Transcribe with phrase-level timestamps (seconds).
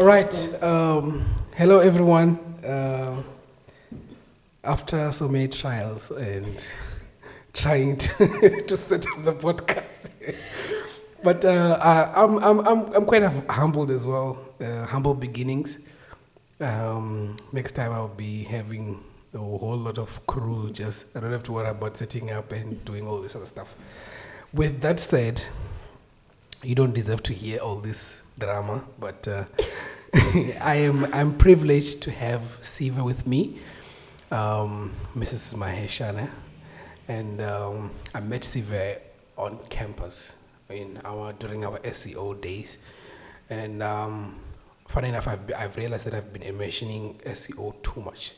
[0.00, 0.62] All right.
[0.62, 2.38] Um, hello, everyone.
[2.64, 3.20] Uh,
[4.62, 6.64] after so many trials and
[7.52, 10.08] trying to, to set up the podcast,
[11.24, 14.38] but uh, I, I'm, I'm, I'm, I'm quite humbled as well.
[14.60, 15.80] Uh, humble beginnings.
[16.60, 19.02] Um, next time I'll be having
[19.34, 20.70] a whole lot of crew.
[20.70, 23.74] Just I don't have to worry about setting up and doing all this other stuff.
[24.52, 25.44] With that said,
[26.62, 29.44] you don't deserve to hear all this drama, but uh,
[30.60, 33.58] I am I'm privileged to have Sive with me,
[34.30, 35.54] um, Mrs.
[35.54, 36.28] Maheshana,
[37.08, 38.98] and um, I met Sive
[39.36, 40.36] on campus
[40.70, 42.78] in our during our SCO days,
[43.50, 44.38] and um,
[44.88, 48.34] funny enough, I've, I've realized that I've been mentioning SCO too much,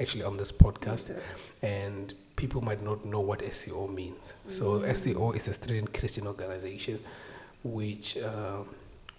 [0.00, 1.20] actually on this podcast, Okay.
[1.62, 4.34] and people might not know what SCO means.
[4.48, 6.98] So SCO is a student Christian organization,
[7.62, 8.66] which um,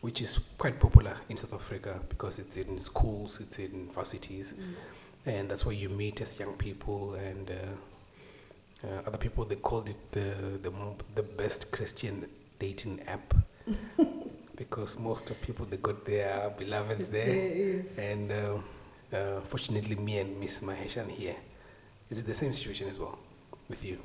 [0.04, 4.54] which is quite popular in South Africa because it's in schools, it's in universities,
[5.26, 7.50] and that's where you meet as young people and.
[7.50, 7.54] Uh,
[8.86, 10.28] uh, other people they called it the
[10.62, 10.72] the
[11.16, 12.28] the best Christian
[12.60, 13.34] dating app
[14.58, 17.98] because most of people they got their beloveds there, Yes.
[17.98, 18.58] and uh,
[19.18, 21.36] uh, fortunately me and Miss Maheshan here.
[22.10, 23.18] Is it the same situation as well
[23.70, 23.98] with you?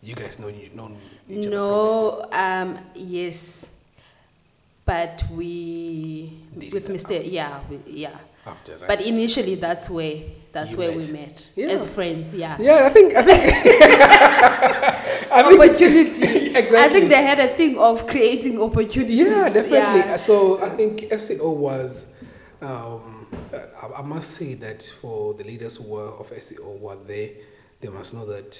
[0.00, 0.96] You guys know you know
[1.28, 3.66] each other No, um, yes,
[4.90, 7.22] but we Did with it Mr.
[7.38, 8.16] Yeah, we, yeah.
[8.44, 8.88] after right?
[8.88, 10.16] But initially, that's where
[10.52, 11.06] that's You where met.
[11.06, 11.66] we met Yeah.
[11.76, 12.34] as friends.
[12.34, 12.56] Yeah.
[12.58, 13.40] yeah, I think I think
[15.32, 16.48] I Opportunity.
[16.60, 16.76] exactly.
[16.78, 19.28] I think they had a thing of creating opportunities.
[19.28, 20.00] Yeah, definitely.
[20.00, 20.16] Yeah.
[20.16, 22.06] So I think SCO was,
[22.60, 23.26] um,
[23.82, 27.30] I, I must say that for the leaders who were of SCO were there,
[27.80, 28.52] they must know that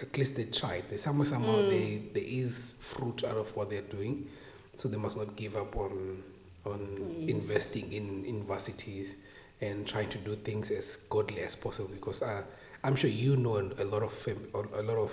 [0.00, 0.84] at least they tried.
[0.90, 1.70] They somehow somehow Mm.
[1.70, 4.28] they, there is fruit out of what they're doing,
[4.78, 6.22] so they must not give up on
[6.64, 6.80] on
[7.20, 7.30] Yes.
[7.36, 9.14] investing in universities
[9.60, 11.88] and trying to do things as godly as possible.
[11.94, 12.42] Because uh,
[12.84, 15.12] I'm sure you know a lot of fam- a lot of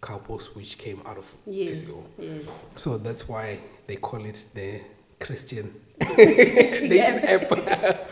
[0.00, 1.84] couples which came out of Yes.
[1.84, 2.06] SCO.
[2.18, 2.42] Yes.
[2.76, 4.80] So that's why they call it the
[5.22, 5.72] Christian
[6.16, 7.50] dating app.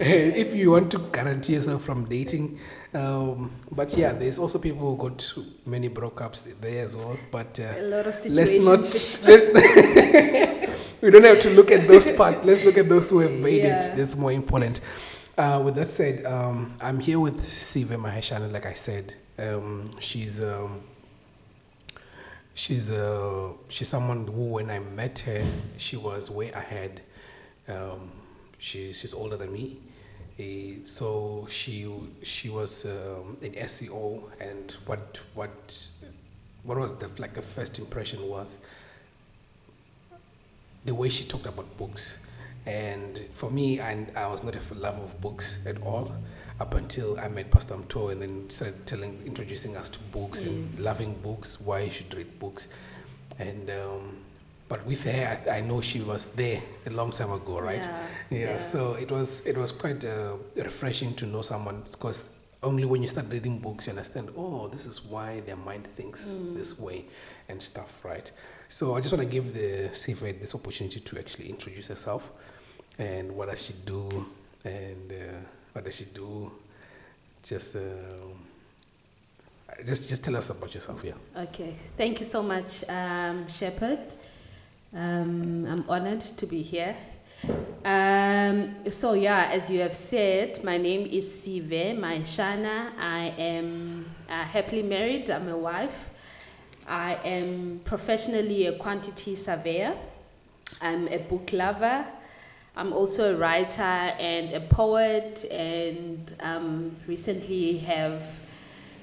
[0.00, 2.58] if you want to guarantee yourself from dating,
[2.94, 5.32] um, but yeah, there's also people who got
[5.66, 7.16] many breakups there as well.
[7.30, 8.80] But A uh, lot of let's not.
[9.28, 9.46] Let's
[11.02, 12.44] we don't have to look at those part.
[12.44, 13.78] Let's look at those who have made Yeah.
[13.78, 13.96] it.
[13.96, 14.80] That's more important.
[15.38, 18.52] Uh, with that said, um, I'm here with Sive Maheshana.
[18.52, 20.42] Like I said, um, she's.
[20.42, 20.82] Um,
[22.60, 25.42] She's uh, she's someone who, when I met her,
[25.78, 27.00] she was way ahead.
[27.66, 28.10] Um,
[28.58, 29.78] she, she's older than me,
[30.38, 31.90] Eh, so she
[32.22, 34.30] she was um, SCO.
[34.42, 35.58] And what what
[36.62, 38.58] what was the like a first impression was
[40.84, 42.18] the way she talked about books.
[42.66, 46.12] And for me, and I was not a lover of books at all
[46.60, 50.78] up until I met Pastor Mto and then started telling, introducing us to books and
[50.78, 52.68] loving books, why you should read books.
[53.38, 54.18] And, um,
[54.68, 57.82] but with her, I, I know she was there a long time ago, right?
[57.82, 57.98] Yeah,
[58.30, 58.56] Yeah, yeah.
[58.58, 62.28] so it was, it was quite uh, refreshing to know someone because
[62.62, 66.36] only when you start reading books, you understand, oh, this is why their mind thinks
[66.54, 67.06] this way
[67.48, 68.30] and stuff, right?
[68.68, 72.30] So I just want to give the Sive this opportunity to actually introduce herself
[72.98, 74.26] and what does she do
[74.64, 75.38] and uh,
[75.72, 76.50] what does she do.
[77.42, 77.80] Just, uh,
[79.86, 81.14] just, just tell us about yourself, yeah.
[81.36, 81.74] Okay.
[81.96, 84.00] Thank you so much, um, Shepherd.
[84.94, 86.96] Um, I'm honored to be here.
[87.84, 92.92] Um, so yeah, as you have said, my name is Sive Maheshana.
[92.98, 95.30] I am uh, happily married.
[95.30, 96.10] I'm a wife.
[96.86, 99.94] I am professionally a quantity surveyor.
[100.82, 102.04] I'm a book lover.
[102.80, 108.22] I'm also a writer and a poet, and um, recently have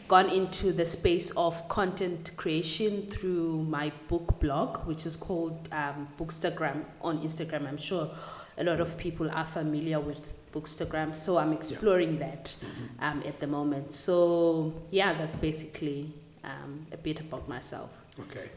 [0.08, 6.08] gone into the space of content creation through my book blog, which is called um,
[6.20, 7.68] Bookstagram on Instagram.
[7.68, 8.10] I'm sure
[8.58, 12.56] a lot of people are familiar with Bookstagram, so I'm exploring that
[13.00, 13.94] um, at the moment.
[13.94, 16.12] So yeah, that's basically
[16.44, 17.92] um, a bit about myself.
[18.22, 18.50] Okay.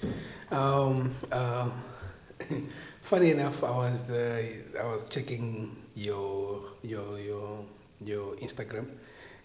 [0.50, 1.74] Um, um,
[3.02, 4.42] funny enough, I was uh,
[4.80, 7.64] I was checking your your your
[8.04, 8.86] your Instagram,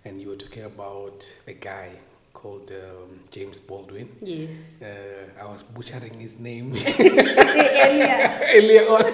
[0.06, 1.92] and you were talking about a guy
[2.34, 4.08] called um, James Baldwin.
[4.22, 4.74] Yes.
[4.82, 8.40] Uh, I was butchering his name Earlier.
[8.56, 9.06] earlier on,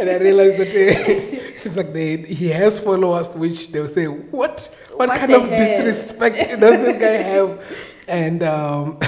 [0.00, 4.76] and I realized that uh, seems like they, he has followers, which they'll say, "What?
[4.94, 7.60] What, What kind of hell?" disrespect does this guy have?"
[8.08, 8.98] And um,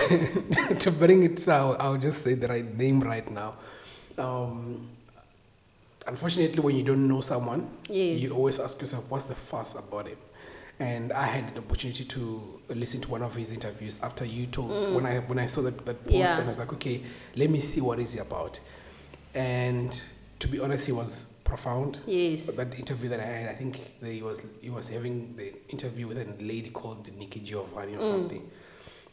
[0.79, 3.55] to bring it, I'll, I'll just say the right name right now.
[4.19, 4.89] Um,
[6.07, 8.21] unfortunately, when you don't know someone, Yes.
[8.21, 10.19] you always ask yourself, what's the fuss about him?
[10.81, 14.71] And I had the opportunity to listen to one of his interviews after you told
[14.95, 16.19] when I when I saw that, that post Mm.
[16.19, 16.35] Yeah.
[16.39, 17.03] and I was like, okay,
[17.37, 18.59] let me see what is he about.
[19.35, 20.03] And
[20.41, 22.01] to be honest, he was profound.
[22.07, 22.47] Yes.
[22.47, 26.19] That interview that I had, I think he was he was having the interview with
[26.19, 28.09] a lady called Nikki Giovanni or Mm.
[28.09, 28.51] something.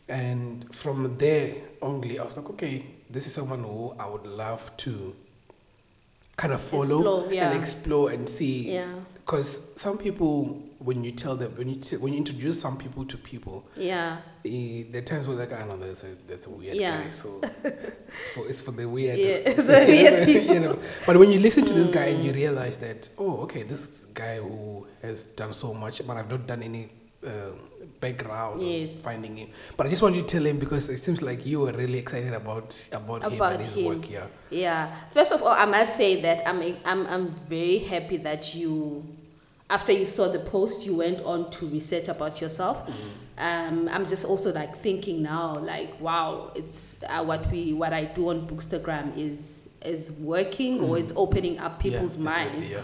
[0.08, 1.54] And from there
[1.84, 5.16] only, I was like, okay, this is someone who I would love to
[6.38, 7.52] kind of follow Explore, yeah.
[7.52, 8.74] and explore and see.
[8.74, 8.88] Yeah.
[9.14, 10.46] Because some people,
[10.80, 14.18] when you tell them, when you t- when you introduce some people to people, Yeah.
[14.44, 17.04] there are times where like, I know there's a there's a weird Yeah.
[17.04, 19.20] guy, so it's for it's for the weird.
[19.20, 20.54] Yeah, it's the weird Mm.
[20.54, 20.80] you know.
[21.06, 24.38] But when you listen to this guy and you realize that, oh, okay, this guy
[24.38, 26.90] who has done so much, but I've not done any
[27.28, 27.52] uh,
[28.00, 29.02] background Yes.
[29.02, 29.50] finding him.
[29.78, 31.98] But I just want you to tell him because it seems like you were really
[31.98, 33.86] excited about about, him and his him.
[33.86, 34.10] work.
[34.10, 34.26] Yeah.
[34.50, 34.96] Yeah.
[35.12, 39.04] First of all, I must say that I'm I'm I'm very happy that you,
[39.70, 42.90] after you saw the post, you went on to research about yourself.
[43.38, 48.06] Um, I'm just also like thinking now, like wow, it's uh, what we what I
[48.06, 52.82] do on Bookstagram is is working or it's opening up people's yeah, minds Yeah.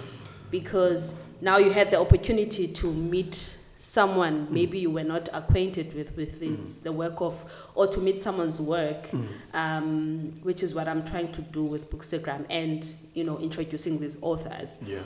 [0.49, 6.17] because now you had the opportunity to meet someone maybe you were not acquainted with
[6.17, 7.35] with his, the work of
[7.75, 9.07] or to meet someone's work
[9.53, 14.17] um, which is what i'm trying to do with bookstagram and you know introducing these
[14.21, 14.99] authors Yeah.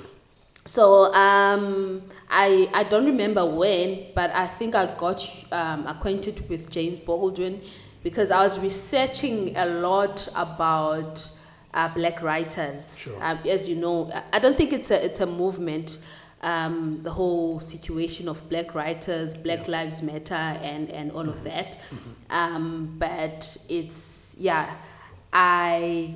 [0.65, 5.19] so um, I I don't remember when, but I think I got
[5.51, 7.61] um, acquainted with James Baldwin
[8.03, 11.27] because I was researching a lot about
[11.73, 12.97] uh, black writers.
[12.97, 13.17] Sure.
[13.23, 15.97] Um, as you know, I- I don't think it's a it's a movement.
[16.41, 19.71] Um, the whole situation of black writers, Black Yeah.
[19.71, 21.77] Lives Matter, and and all of that.
[22.29, 24.73] Um, but it's yeah,
[25.33, 26.15] I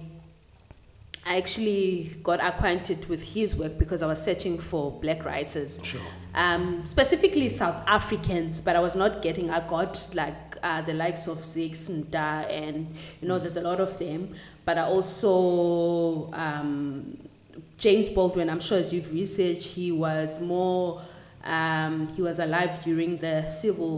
[1.26, 6.02] I actually got acquainted with his work because I was searching for black writers, Sure.
[6.36, 9.50] um, specifically South Africans, but I was not getting.
[9.50, 13.80] I got like uh, the likes of Zakes Mda, and you know, there's a lot
[13.80, 14.36] of them.
[14.66, 17.18] But I also um,
[17.84, 18.50] James Baldwin.
[18.50, 21.02] I'm sure as you've researched, he was more.
[21.44, 23.94] Um, he was alive during the civil,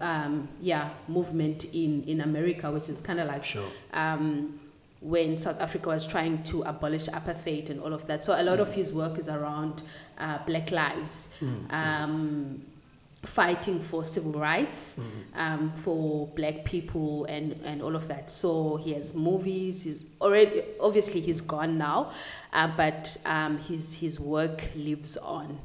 [0.00, 3.68] um, yeah, movement in in America, which is kind of like Sure.
[3.92, 4.58] um,
[5.02, 8.24] when South Africa was trying to abolish apartheid and all of that.
[8.24, 9.82] So a lot of his work is around
[10.18, 11.34] uh, Black lives,
[11.70, 12.62] um,
[13.26, 14.98] fighting for civil rights
[15.34, 18.30] um, for Black people and, and all of that.
[18.30, 19.82] So he has movies.
[19.82, 22.10] He's already obviously he's gone now,
[22.52, 25.58] uh, but um, his his work lives on.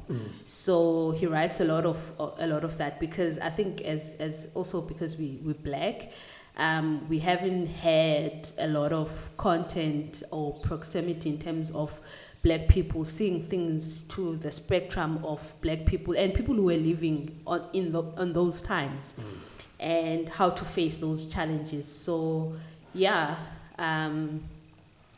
[0.44, 4.48] So he writes a lot of a lot of that because I think as as
[4.54, 6.12] also because we we're black
[6.56, 11.98] um, we haven't had a lot of content or proximity in terms of
[12.42, 17.40] black people seeing things to the spectrum of black people and people who were living
[17.46, 19.14] on in the on those times
[19.78, 21.86] and how to face those challenges.
[21.86, 22.52] So
[22.94, 23.36] yeah
[23.78, 24.42] um,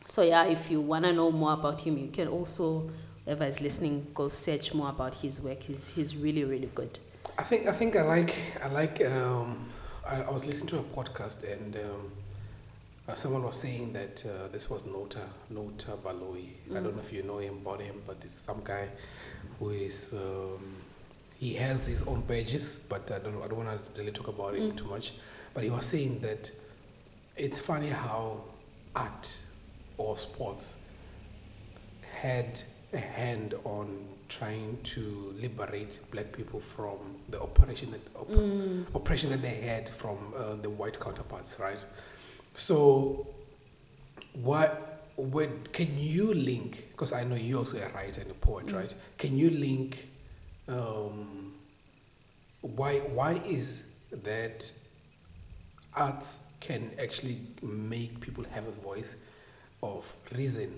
[0.05, 2.89] so yeah if you want to know more about him you can also
[3.25, 5.63] whoever is listening go search more about his work.
[5.63, 6.99] He's, he's really really good.
[7.37, 9.67] I think I think I like I like um,
[10.07, 12.11] I, I was listening to a podcast and um,
[13.07, 16.49] uh, someone was saying that uh, this was Nota Nota Baloyi.
[16.71, 18.87] I don't know if you know him about him, but it's some guy
[19.59, 20.75] who is um,
[21.39, 24.55] he has his own pages, but I don't I don't want to really talk about
[24.55, 25.13] him too much.
[25.53, 26.49] But he was saying that
[27.37, 28.41] it's funny how
[28.95, 29.37] art
[29.97, 30.75] or sports
[32.21, 32.59] had
[32.93, 36.97] a hand on trying to liberate black people from
[37.29, 41.85] the operation that op- oppression that they had from uh, the white counterparts, right?
[42.57, 43.27] So,
[44.33, 46.87] what would can you link?
[46.91, 48.93] Because I know you're also a writer and a poet, right?
[49.17, 50.07] Can you link?
[50.67, 51.53] Um,
[52.61, 54.71] why why is that
[55.95, 59.15] arts can actually make people have a voice
[59.83, 60.73] of reason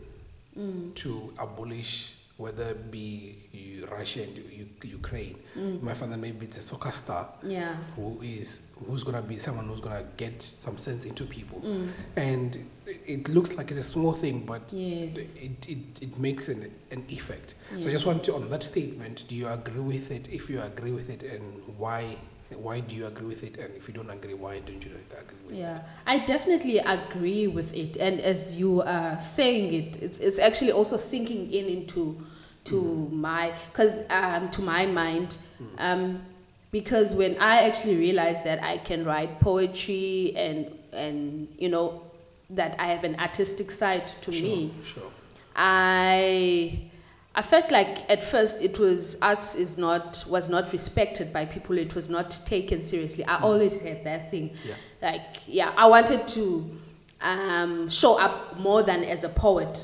[0.95, 4.37] to abolish whether it be Russia and
[4.83, 5.37] Ukraine.
[5.57, 5.81] Mm.
[5.81, 9.79] My father maybe it's a soccer star yeah who is who's gonna be someone who's
[9.81, 11.89] gonna get some sense into people, mm.
[12.15, 15.15] and it- looks like it's a small thing, but Yes.
[15.17, 17.55] it, it, it makes an, an effect.
[17.81, 19.23] So I just want to on that statement.
[19.27, 20.29] Do you agree with it?
[20.31, 21.43] If you agree with it, and
[21.77, 22.17] why?
[22.55, 23.57] Why do you agree with it?
[23.57, 25.59] And if you don't agree, why don't you agree with it?
[25.59, 27.97] Yeah, I definitely agree with it.
[27.97, 32.25] And as you are saying it, it's, it's actually also sinking in into
[32.65, 35.37] to my because um, to my mind
[35.77, 36.21] um,
[36.71, 42.03] because when I actually realized that I can write poetry and and you know
[42.49, 45.11] that I have an artistic side to sure, me, Sure.
[45.55, 46.86] I
[47.37, 51.77] I felt like at first it was arts is not was not respected by people.
[51.77, 53.23] It was not taken seriously.
[53.25, 54.45] I always had that thing.
[54.65, 54.73] Yeah.
[55.01, 56.45] Like yeah, I wanted to
[57.21, 59.83] um, show up more than as a poet.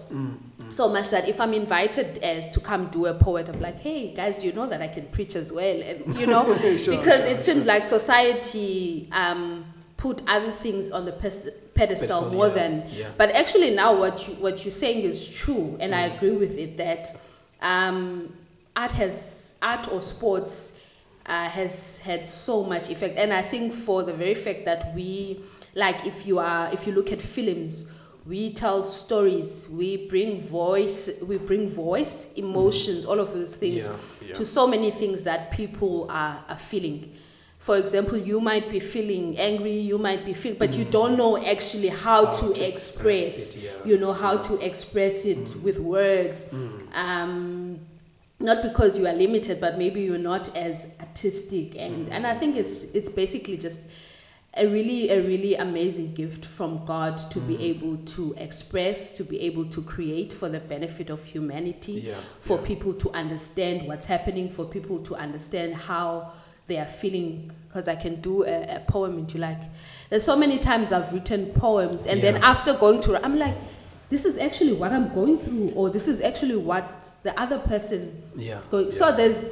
[0.69, 4.13] So much that if I'm invited as to come do a poet, I'm like, hey
[4.15, 5.81] guys, do you know that I can preach as well?
[5.81, 6.45] And you know,
[6.77, 9.65] Sure, because sure, it seemed like society um,
[9.97, 12.83] put other things on the pedestal Pedestal, more yeah, than.
[12.91, 13.09] yeah.
[13.17, 16.15] But actually, now what you what you're saying is true, and I Mm.
[16.15, 17.07] agree with it that
[17.63, 18.31] um,
[18.75, 20.79] art has art or sports
[21.25, 25.39] uh, has had so much effect, and I think for the very fact that we
[25.73, 27.91] like if you are if you look at films.
[28.25, 29.67] We tell stories.
[29.69, 31.21] We bring voice.
[31.27, 34.33] We bring voice, emotions, all of those things Yeah, yeah.
[34.35, 37.13] to so many things that people are, are feeling.
[37.63, 40.91] For example, you might be feeling angry, you might be feeling, but you mm.
[40.91, 43.89] don't know actually how, How to, to express, express it, yeah.
[43.89, 45.63] you know, how to express it mm.
[45.63, 46.49] with words.
[46.51, 46.93] Mm.
[46.93, 47.79] Um,
[48.37, 51.77] not because you are limited, but maybe you're not as artistic.
[51.77, 53.89] And, and I think it's, it's basically just
[54.55, 59.39] a really, a really amazing gift from God to be able to express, to be
[59.39, 62.67] able to create for the benefit of humanity Yeah, for yeah.
[62.67, 66.33] people to understand what's happening, for people to understand how
[66.67, 67.51] they are feeling.
[67.67, 69.57] Because I can do a, a poem you like.
[70.11, 73.55] There's so many times I've written poems, and then after going to, I'm like,
[74.11, 76.85] this is actually what I'm going through, or this is actually what
[77.23, 78.85] the other person Yeah, is going.
[78.85, 78.91] yeah.
[78.91, 79.49] So there's,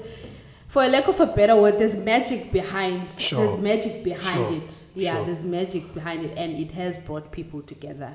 [0.68, 3.10] for a lack of a better word, there's magic behind.
[3.18, 4.84] Sure, There's magic behind sure, it.
[4.94, 5.26] Yeah, sure.
[5.26, 8.14] there's magic behind it, and it has brought people together.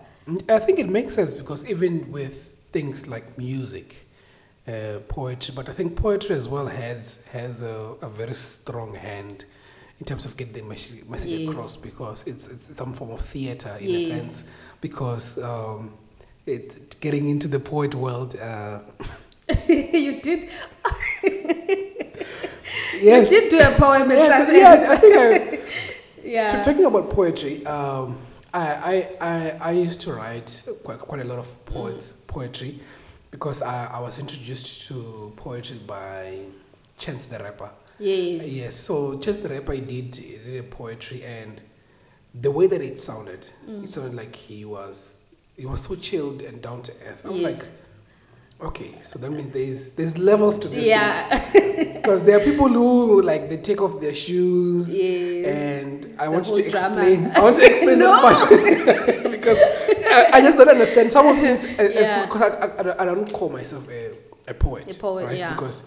[0.49, 4.06] I think it makes sense because even with things like music,
[4.69, 9.45] uh, poetry, but I think poetry as well has has a, a very strong hand
[10.01, 11.49] in terms of getting the message, message Yes.
[11.51, 14.03] across because it's it's some form of theater in Yes.
[14.03, 14.45] a sense
[14.81, 15.93] because um,
[16.47, 18.37] it getting into the poet world.
[18.39, 18.81] Uh,
[19.69, 20.51] you did.
[23.01, 25.59] yes, You did do a poem yes, yes, I think I,
[26.25, 26.49] Yeah.
[26.49, 28.19] To- talking about poetry, um,
[28.53, 32.81] I, I, I, I used to write quite, quite a lot of poets, poetry
[33.37, 36.39] because I, I was introduced to poetry by
[36.97, 37.69] Chance the Rapper.
[37.99, 38.49] Yes.
[38.51, 41.61] Yes, so Chance the Rapper he did, did a poetry and
[42.35, 43.85] the way that it sounded, Mm.
[43.85, 45.19] it sounded like he was
[45.55, 47.23] he was so chilled and down to earth.
[47.27, 47.43] I'm Yes.
[47.61, 50.87] like, okay, so that means there's there's levels to this.
[50.87, 51.53] Yeah.
[52.07, 55.47] Because there are people who like they take off their shoes Yes.
[55.47, 56.87] and I The want you to drama.
[56.87, 57.31] explain.
[57.37, 58.21] I want to explain No.
[58.23, 58.49] part
[59.37, 59.59] because
[60.07, 61.65] I, I just don't understand some of things.
[61.65, 62.27] Eh, eh, yeah.
[62.27, 64.13] Because I, I, I don't- I don't call myself a,
[64.49, 64.95] a poet.
[64.97, 65.39] A poet, right?
[65.39, 65.55] yeah.
[65.55, 65.85] Because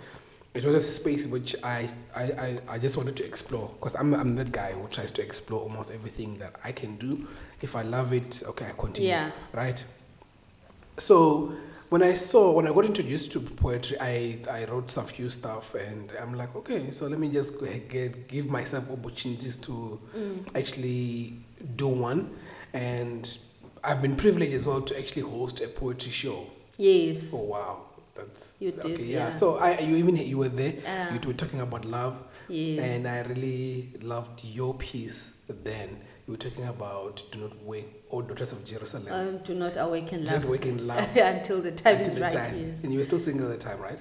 [0.53, 3.69] it was a space which I I, I, I just wanted to explore.
[3.79, 7.27] Because I'm I'm that guy who tries to explore almost everything that I can do.
[7.61, 9.09] If I love it, okay, I continue.
[9.09, 9.31] Yeah.
[9.53, 9.83] Right.
[10.97, 11.53] So
[11.89, 15.73] when I saw when I got introduced to poetry, I, I wrote some few stuff
[15.75, 19.99] and I'm like, okay, so let me just go ahead, get, give myself opportunities to
[20.15, 20.45] mm.
[20.55, 21.33] actually
[21.75, 22.29] do one.
[22.73, 23.35] And
[23.83, 26.45] I've been privileged as well to actually host a poetry show.
[26.77, 27.31] Yes.
[27.33, 27.81] Oh wow,
[28.15, 29.03] that's You did, okay.
[29.03, 29.29] yeah.
[29.29, 30.73] So I you even you were there.
[30.87, 31.13] Ah.
[31.13, 32.79] you were talking about love, Yes.
[32.83, 35.35] and I really loved your piece.
[35.63, 35.89] Then
[36.27, 39.07] you were talking about do not wake or daughters of Jerusalem.
[39.11, 40.33] Um, do not awaken love.
[40.33, 42.33] do not wake love until the time until is the right.
[42.33, 42.67] time.
[42.69, 42.83] Yes.
[42.83, 43.99] And you were still single at the time, right?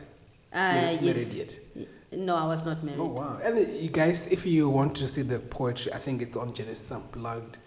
[0.52, 1.34] Uh, Married- yes.
[1.34, 1.88] married yet?
[2.20, 3.00] No, I was not married.
[3.00, 3.38] Oh wow!
[3.44, 6.54] And uh, you guys, if you want to see the poetry, I think it's on
[6.54, 7.58] Genesis Unplugged.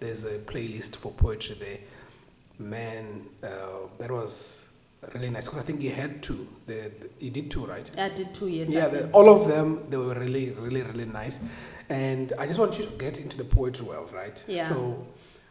[0.00, 1.78] There's a playlist for poetry there.
[2.58, 3.48] Man, uh,
[3.98, 4.68] that was
[5.14, 6.46] really nice because I think you had two.
[6.66, 7.88] The, the, you did two, right?
[7.98, 8.72] I did two years.
[8.72, 11.38] yeah, the, all of them they were really, really, really nice.
[11.88, 14.42] And I just want you to get into the poetry world, right?
[14.46, 14.68] Yeah.
[14.68, 15.06] So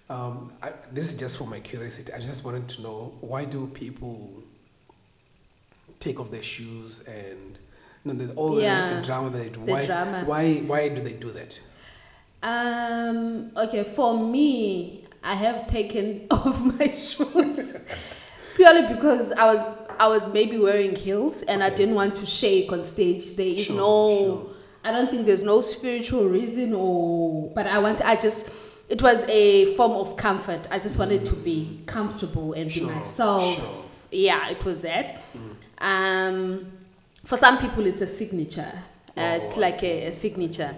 [0.09, 2.13] um, I, this is just for my curiosity.
[2.13, 4.29] I just wanted to know why do people
[5.99, 7.59] take off their shoes and
[8.05, 9.65] you know, the, all the- Yeah, the, drama that they do?
[9.65, 10.23] the why, drama.
[10.25, 11.59] why, why do they do that?
[12.43, 13.51] Um.
[13.57, 13.83] Okay.
[13.83, 17.75] For me, I have taken off my shoes
[18.55, 19.63] purely because I was
[19.99, 23.35] I was maybe wearing heels and I didn't want to shake on stage.
[23.35, 24.09] There is Sure, no.
[24.25, 24.49] sure.
[24.83, 27.51] I don't think there's no spiritual reason or.
[27.55, 28.01] But I want.
[28.01, 28.49] I just.
[28.89, 30.65] It was a form of comfort.
[30.71, 33.85] I just wanted to be comfortable and Sure, be myself.
[34.11, 35.21] Yeah, it was that.
[35.79, 36.71] Um,
[37.25, 38.71] for some people, it's a signature.
[39.17, 40.73] Uh, Oh, it's like a, a signature.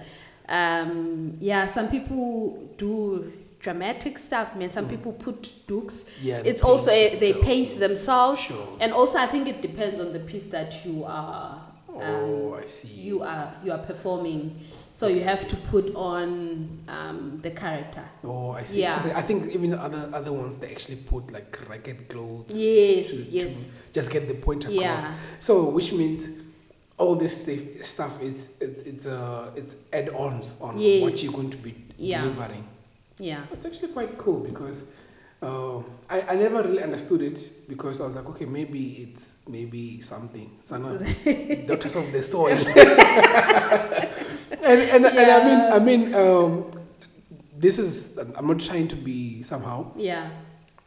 [0.50, 4.56] Um, yeah, some people do dramatic stuff.
[4.56, 6.10] Man, some people put doeks.
[6.10, 6.24] Mm.
[6.24, 8.68] Yeah, it's also a, they paint themselves, Sure.
[8.80, 11.62] and also I think it depends on the piece that you are
[12.02, 12.88] Oh, I see.
[12.88, 14.60] Um, you are you are performing
[14.94, 18.82] so you have to put on um, the character Oh, I see.
[18.82, 18.96] Yeah.
[19.16, 22.58] I think even the other other ones they actually put like ragged clothes.
[22.58, 24.80] yes to, yes to just get the point across.
[24.82, 26.28] yeah So, which means
[27.00, 27.34] all this
[27.82, 32.22] stuff is it's it's uh it's add-ons on what you're going to be Yeah.
[32.22, 32.64] delivering.
[33.20, 34.92] yeah It's actually quite cool because
[35.42, 35.80] uh,
[36.10, 37.40] I, I never really understood it
[37.70, 40.50] because I was like, okay, maybe it's maybe something.
[40.60, 40.98] Sana,
[41.68, 42.60] daughters of the soil.
[44.64, 46.72] and and, and I mean I mean um,
[47.58, 50.30] this is I'm not trying to be somehow yeah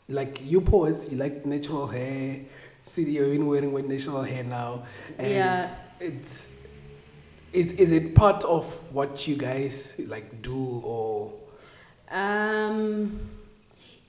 [0.09, 2.41] like you poets, you like natural hair.
[2.85, 4.83] See, you're even wearing white natural hair now,
[5.19, 5.71] and Yeah.
[6.03, 6.49] It's
[7.53, 11.33] is is it part of what you guys like do or
[12.11, 13.19] um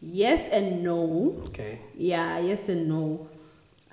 [0.02, 1.80] yes and no okay?
[1.96, 3.30] Yeah, yes and no.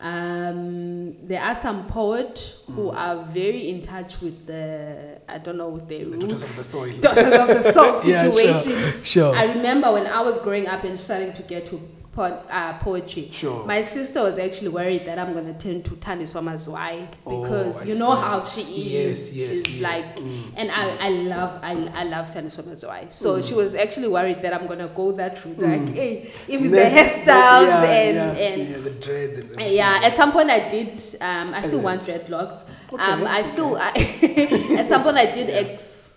[0.02, 5.68] Um, there are some poets who are very in touch with the, I don't know,
[5.68, 6.96] with their The daughters of the soil.
[6.98, 9.02] Daughters of the soul Yeah, sure, situation.
[9.04, 9.36] Sure.
[9.36, 11.86] I remember when I was growing up and starting to get to
[12.20, 13.28] po- uh, poetry.
[13.32, 13.64] Sure.
[13.66, 17.82] My sister was actually worried that I'm going to turn to Tani Somazwai Oh, because
[17.82, 18.20] I you know see.
[18.20, 19.34] how she is.
[19.34, 20.04] Yes, yes, She's yes.
[20.06, 23.10] like, Mm, and I, I love, I, I love Tani Somazwai.
[23.12, 25.58] So she was actually worried that I'm going to go that route.
[25.58, 30.14] Like, hey, even the hairstyles yeah, and, yeah, and yeah, the dreads and Yeah, at
[30.16, 31.02] some point I did.
[31.20, 32.68] Um, I still want dreadlocks.
[32.92, 33.48] Okay, Um, I okay.
[33.48, 33.76] still.
[33.76, 35.48] I, at some point I did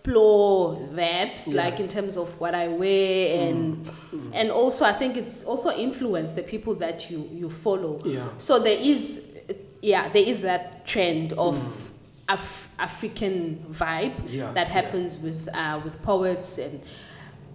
[0.07, 1.63] explore that, Yeah.
[1.63, 4.31] like in terms of what I wear and Mm.
[4.33, 8.01] and also I think it's also influenced the people that you you follow.
[8.05, 8.23] yeah.
[8.37, 9.21] So there is,
[9.81, 11.89] yeah, there is that trend of Mm.
[12.29, 14.73] Af- African vibe Yeah, that yeah.
[14.81, 16.79] happens with uh, with poets and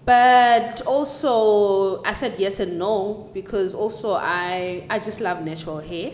[0.05, 6.13] but also I said yes and no because also I I just love natural hair.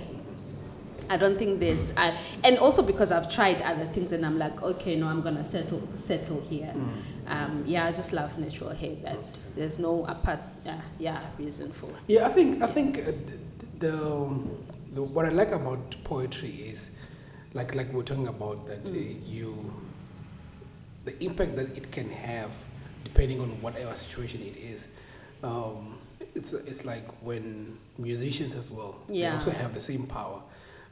[1.10, 4.62] I don't think there's I, and also because I've tried other things and I'm like
[4.62, 6.72] okay no I'm gonna settle settle here.
[6.74, 6.96] Mm.
[7.26, 8.96] Um, yeah I just love natural hair.
[9.02, 11.88] That's there's no apart yeah yeah reason for.
[12.06, 13.12] Yeah, I think I think uh,
[13.78, 14.50] the, um,
[14.94, 16.90] the what I like about poetry is
[17.54, 19.20] like like we're talking about that uh, Mm.
[19.26, 19.72] you
[21.04, 22.50] the impact that it can have
[23.04, 24.88] depending on whatever situation it is.
[25.42, 25.98] Um,
[26.34, 29.34] it's it's like when musicians as well they Yeah.
[29.34, 30.40] also have the same power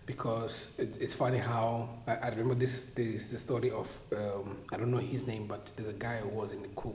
[0.07, 4.77] because it's, it's funny how I, I remember this this the story of um, I
[4.77, 6.95] don't know his name but there's a guy who was in the coup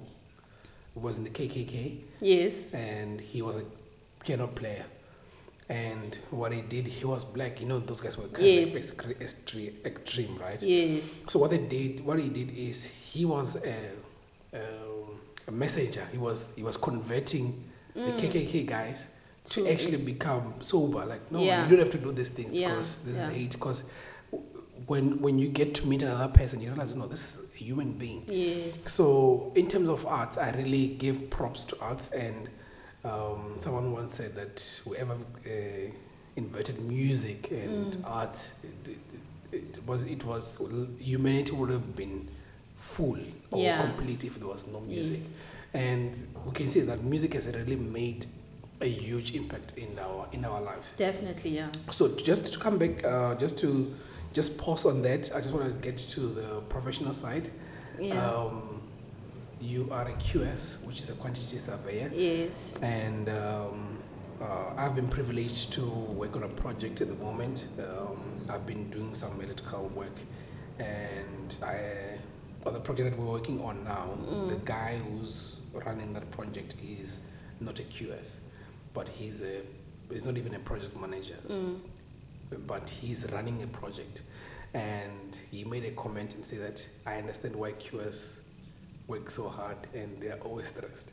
[0.93, 2.65] who was in the KKK Yes.
[2.73, 3.63] and he was a
[4.23, 4.85] piano player.
[5.69, 7.59] And what he did, he was black.
[7.59, 8.91] You know, those guys were kind Yes.
[8.93, 10.61] of like extreme, extreme, right?
[10.63, 11.23] Yes.
[11.27, 13.75] So what they did, what he did is he was a,
[14.53, 16.07] um, a messenger.
[16.11, 19.07] He was he was converting the KKK guys
[19.47, 19.63] to.
[19.63, 21.05] To- actually become sober.
[21.05, 21.63] Like, no, Yeah.
[21.63, 23.29] you don't have to do this thing Yeah, because this yeah.
[23.29, 23.51] is hate.
[23.53, 23.83] Because
[24.85, 27.93] when when you get to meet another person, you realize, no, this is a human
[27.93, 28.23] being.
[28.27, 28.89] Yes.
[28.91, 32.09] So, in terms of arts, I really give props to arts.
[32.11, 32.47] And
[33.03, 35.91] um, someone once said that whoever uh,
[36.35, 38.01] invented music and Mm.
[38.05, 38.37] art,
[38.85, 38.91] it,
[39.51, 40.61] it, it was it was
[40.99, 42.27] humanity would have been
[42.75, 43.17] full
[43.51, 45.19] or complete if there was no music.
[45.21, 45.29] Yes.
[45.73, 48.25] And we can see that music has really made
[48.81, 50.93] a huge impact in our in our lives.
[50.93, 51.51] Definitely.
[51.57, 51.69] Yeah.
[51.91, 53.93] So just to come back, uh, just to
[54.33, 57.49] just pause on that, I just want to get to the professional side.
[57.99, 58.23] Yeah.
[58.31, 58.81] Um,
[59.59, 62.77] you are a QS, which is a quantity surveyor, yes.
[62.83, 63.97] and um,
[64.39, 67.65] uh, I've been privileged to work on a project at the moment.
[67.79, 70.15] Um, I've been doing some electrical work,
[70.77, 72.19] and I,
[72.67, 74.49] on the project that we're working on now, Mm.
[74.49, 77.21] the guy who's running that project is
[77.59, 78.37] not a QS,
[78.97, 79.55] but he's a
[80.11, 81.79] he's not even a project manager Mm.
[82.71, 84.21] but he's running a project
[84.73, 88.19] and he made a comment and said that I understand why QS
[89.07, 91.09] work so hard and they are always stressed.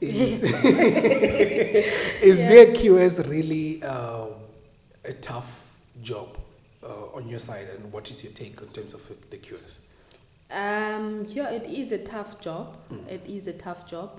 [0.00, 0.42] Is,
[2.30, 2.48] is Yeah.
[2.48, 4.26] being a QS really uh,
[5.04, 5.52] a tough
[6.02, 6.28] job
[6.82, 9.72] uh, on your side and what is your take in terms of the QS?
[10.50, 12.76] Um, yeah, it is a tough job.
[12.90, 13.08] Mm.
[13.16, 14.10] It is a tough job.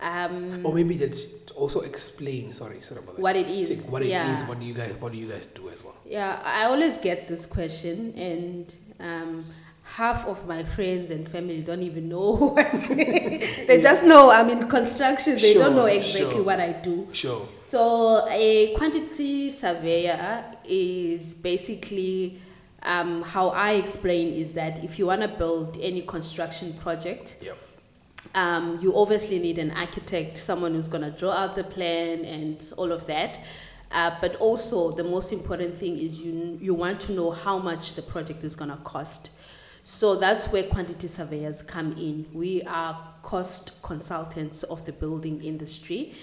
[0.00, 1.16] Um, Or maybe that
[1.56, 3.22] also explain, sorry, sorry about that.
[3.22, 3.86] what it is.
[3.86, 4.46] What it is, yeah.
[4.46, 5.94] what do you guys what do you guys do as well?
[6.04, 9.46] Yeah, I always get this question, and um,
[9.84, 12.72] half of my friends and family don't even know what.
[12.88, 15.36] they just know I'm in construction.
[15.38, 16.42] They don't know exactly sure.
[16.42, 17.08] what I do.
[17.12, 17.46] Sure.
[17.62, 22.40] So a quantity surveyor is basically
[22.82, 27.56] um, how I explain is that if you want to build any construction project, Yep.
[28.34, 32.72] Um, you obviously need an architect, someone who's going to draw out the plan and
[32.76, 33.38] all of that.
[33.90, 37.94] Uh, but also, the most important thing is you, you want to know how much
[37.94, 39.30] the project is going to cost.
[39.84, 42.26] So that's where quantity surveyors come in.
[42.32, 46.14] We are cost consultants of the building industry.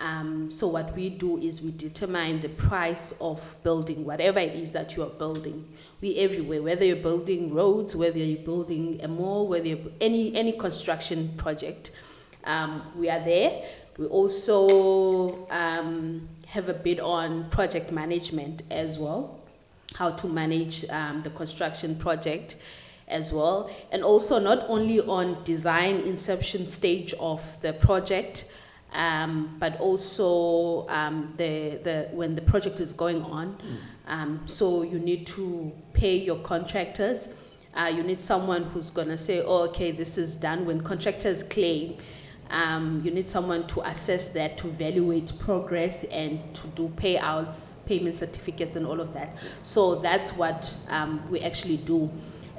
[0.00, 4.72] Um, so what we do is we determine the price of building whatever it is
[4.72, 5.68] that you are building.
[6.00, 10.52] We everywhere, whether you're building roads, whether you're building a mall, whether you're any any
[10.52, 11.90] construction project,
[12.44, 13.62] um, we are there.
[13.98, 19.38] We also um, have a bit on project management as well,
[19.94, 22.56] how to manage um, the construction project
[23.06, 28.46] as well, and also not only on design inception stage of the project,
[28.92, 33.56] um, but also um, the, the when the project is going on.
[34.06, 37.34] Um, so you need to pay your contractors.
[37.74, 40.66] Uh, you need someone who's gonna say, oh, okay, this is done.
[40.66, 41.96] When contractors claim,
[42.50, 48.16] um, you need someone to assess that, to evaluate progress, and to do payouts, payment
[48.16, 49.36] certificates, and all of that.
[49.62, 52.10] So that's what um, we actually do.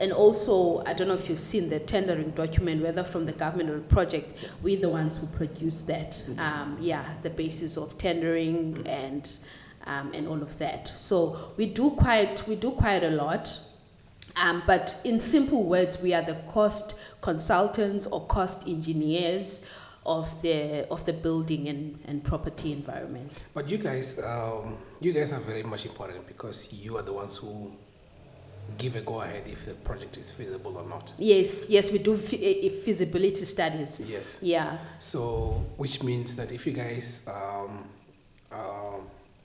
[0.02, 3.70] And also, I don't know if you've seen the tendering document, whether from the government
[3.70, 6.20] or the project, we're the ones who produce that.
[6.40, 9.32] Um, yeah, the basis of tendering and
[9.86, 10.88] um, and all of that.
[10.88, 13.56] So we do quite we do quite a lot.
[14.42, 19.70] Um, but in simple words, we are the cost consultants or cost engineers
[20.04, 23.44] of the of the building and, and property environment.
[23.54, 27.38] But you guys, um, you guys are very much important because you are the ones
[27.38, 27.72] who
[28.78, 31.14] give a go ahead if the project is feasible or not.
[31.18, 34.02] Yes, yes, we do eh, eh, feasibility studies.
[34.06, 34.40] Yes.
[34.42, 34.78] Yeah.
[35.00, 37.86] So, which means that if you guys, um,
[38.52, 39.02] um,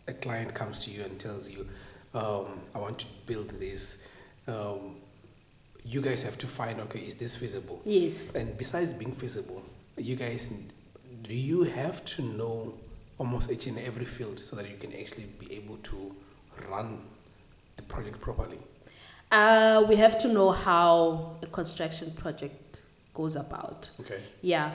[0.08, 1.66] a client comes to you and tells you,
[2.14, 4.04] um, I want to build this,
[4.48, 4.96] um,
[5.84, 7.80] you guys have to find, okay, is this feasible?
[7.84, 8.34] Yes.
[8.34, 9.62] And besides being feasible,
[9.96, 10.52] you guys,
[11.22, 12.74] do you have to know
[13.18, 16.14] almost each and every field so that you can actually be able to
[16.68, 17.00] run
[17.76, 18.58] the project properly?
[19.30, 22.80] Uh, we have to know how a construction project
[23.14, 23.88] goes about.
[24.00, 24.20] Okay.
[24.42, 24.70] Yeah.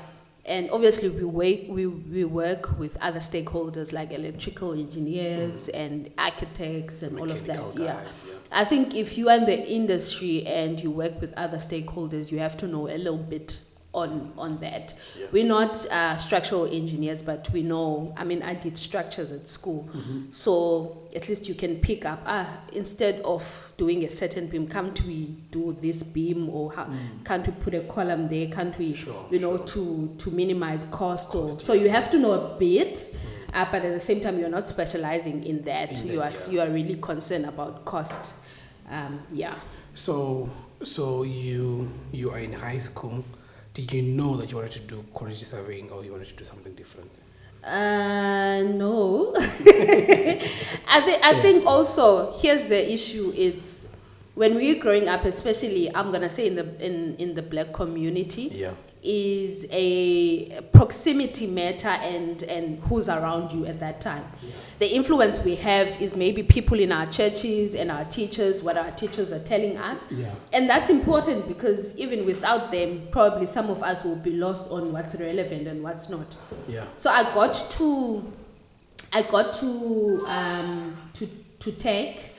[0.45, 7.03] And obviously, we, wait, we, we work with other stakeholders like electrical engineers and architects
[7.03, 7.57] and all of that.
[7.57, 8.01] Mechanical Yeah.
[8.01, 8.33] yeah.
[8.51, 12.39] I think if you are in the industry and you work with other stakeholders, you
[12.39, 13.61] have to know a little bit
[13.93, 14.93] on on that.
[15.19, 15.25] Yeah.
[15.31, 18.13] We're not uh, structural engineers, but we know.
[18.15, 20.31] I mean, I did structures at school, Mm-hmm.
[20.31, 22.21] so at least you can pick up.
[22.25, 26.87] Ah, instead of doing a certain beam, can't we do this beam, or how,
[27.25, 28.47] can't we put a column there?
[28.47, 28.95] Can't we, Mm.
[28.95, 29.67] Sure, you know, sure.
[29.67, 31.35] to to minimize cost?
[31.35, 33.15] or so you have to know a bit.
[33.53, 35.99] Uh, but at the same time, you're not specializing in that.
[35.99, 36.53] In you that, are yeah.
[36.53, 38.33] you are really concerned about cost.
[38.89, 39.55] Um, yeah.
[39.93, 40.49] So,
[40.81, 43.25] so you you are in high school.
[43.73, 46.43] Did you know that you wanted to do quantity surveying or you wanted to do
[46.43, 47.09] something different?
[47.63, 49.33] Uh, no.
[49.37, 53.31] I, thi- I think also here's the issue.
[53.35, 53.87] It's
[54.35, 58.51] when we're growing up, especially I'm gonna say in the in, in the black community,
[58.53, 58.71] Yeah.
[59.03, 64.23] Is a proximity matter and and who's around you at that time.
[64.79, 68.89] The influence we have is maybe people in our churches and our teachers, what our
[68.91, 70.11] teachers are telling us.
[70.11, 70.33] Yeah.
[70.53, 74.91] And that's important because even without them, probably some of us will be lost on
[74.91, 76.35] what's relevant and what's not.
[76.67, 76.85] Yeah.
[76.95, 78.31] So I got to,
[79.13, 82.33] I got to um, to to take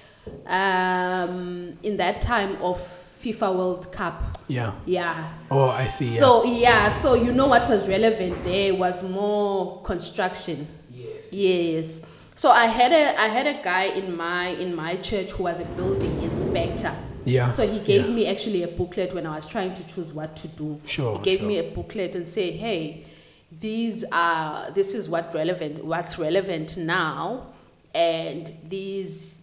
[0.47, 4.39] um, in that time of FIFA World Cup.
[4.49, 4.73] Yeah.
[4.87, 5.33] Yeah.
[5.51, 6.15] Oh, I see.
[6.15, 6.21] Yeah.
[6.21, 10.67] So yeah, so you know what was relevant there was more construction.
[10.91, 11.33] yes.
[11.33, 12.07] Yes.
[12.35, 15.61] So I had a I had a guy in my in my church who was
[15.61, 16.93] a building inspector.
[17.25, 17.51] Yeah.
[17.51, 18.15] So he gave yeah.
[18.15, 20.81] me actually a booklet when I was trying to choose what to do.
[20.87, 21.49] Sure, He gave sure.
[21.49, 23.05] me a booklet and said, "Hey,
[23.53, 27.47] these are this is what relevant what's relevant now,
[27.95, 29.42] and these."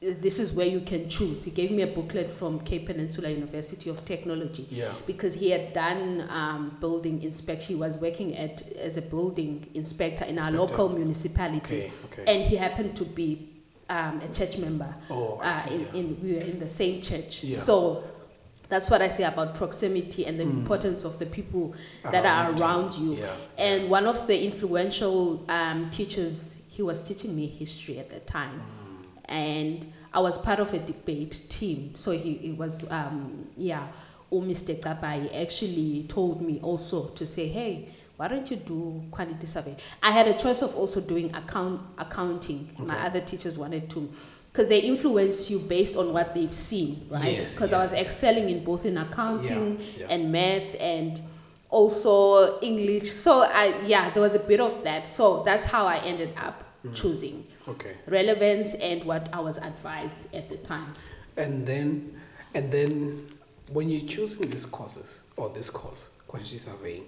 [0.00, 1.44] This is where you can choose.
[1.44, 4.92] He gave me a booklet from Cape Peninsula University of Technology Yeah.
[5.08, 7.74] because he had done um, building inspection.
[7.74, 11.92] He was working at as a building inspector in our local municipality, Okay.
[12.12, 12.24] Okay.
[12.32, 13.48] and he happened to be
[13.90, 14.94] um, a church member.
[15.10, 15.74] oh, I Uh, see.
[15.74, 16.00] in, yeah.
[16.00, 17.56] in we were in the same church, Yeah.
[17.56, 18.04] so
[18.68, 20.58] that's what I say about proximity and the Mm.
[20.60, 22.64] importance of the people that are Around you.
[22.64, 23.14] around you.
[23.24, 23.34] Yeah.
[23.66, 28.62] And one of the influential um, teachers, he was teaching me history at that time.
[29.28, 31.94] And I was part of a debate team.
[31.96, 33.86] So he, he was, um, yeah,
[34.32, 34.78] oh, Mr.
[34.80, 39.76] Kapai actually told me also to say, hey, why don't you do quantity survey?
[40.02, 42.68] I had a choice of also doing account accounting.
[42.78, 44.10] My other teachers wanted to,
[44.52, 47.34] because they influence you based on what they've seen, right?
[47.34, 48.06] Yes, Because I was yes.
[48.06, 50.06] excelling in both in accounting Yeah, yeah.
[50.10, 51.20] and math and
[51.70, 53.12] also English.
[53.12, 55.06] So I yeah, there was a bit of that.
[55.06, 56.64] So that's how I ended up
[56.94, 57.94] choosing Okay.
[58.06, 60.94] relevance and what I was advised at the time.
[61.36, 62.18] And then,
[62.54, 63.26] and then,
[63.72, 67.04] when you're choosing these courses or this course, quantity surveying,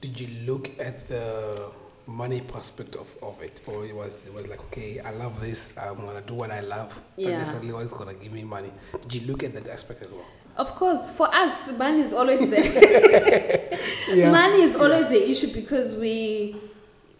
[0.00, 1.70] did you look at the
[2.06, 5.76] money perspective of, of it, or it was it was like, okay, I love this,
[5.76, 7.30] I'm gonna do what I love, Yeah.
[7.30, 8.70] not necessarily what's gonna give me money.
[9.02, 10.24] Did you look at that aspect as well?
[10.56, 13.62] Of course, for us, money is always there.
[14.08, 14.30] Yeah.
[14.30, 16.54] Money is always the issue because we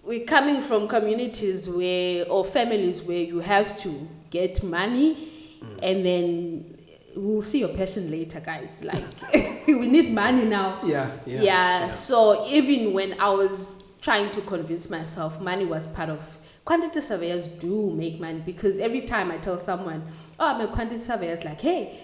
[0.07, 5.79] we're coming from communities where or families where you have to get money Mm.
[5.83, 6.79] and then
[7.17, 8.85] we'll see your passion later, guys.
[8.85, 9.03] Like
[9.67, 10.79] we need money now.
[10.85, 11.89] Yeah, yeah, yeah.
[11.89, 16.21] So even when I was trying to convince myself money was part of
[16.67, 20.03] quantity surveyors do make money because every time I tell someone,
[20.39, 21.99] oh, I'm a quantity surveyor, it's like, hey,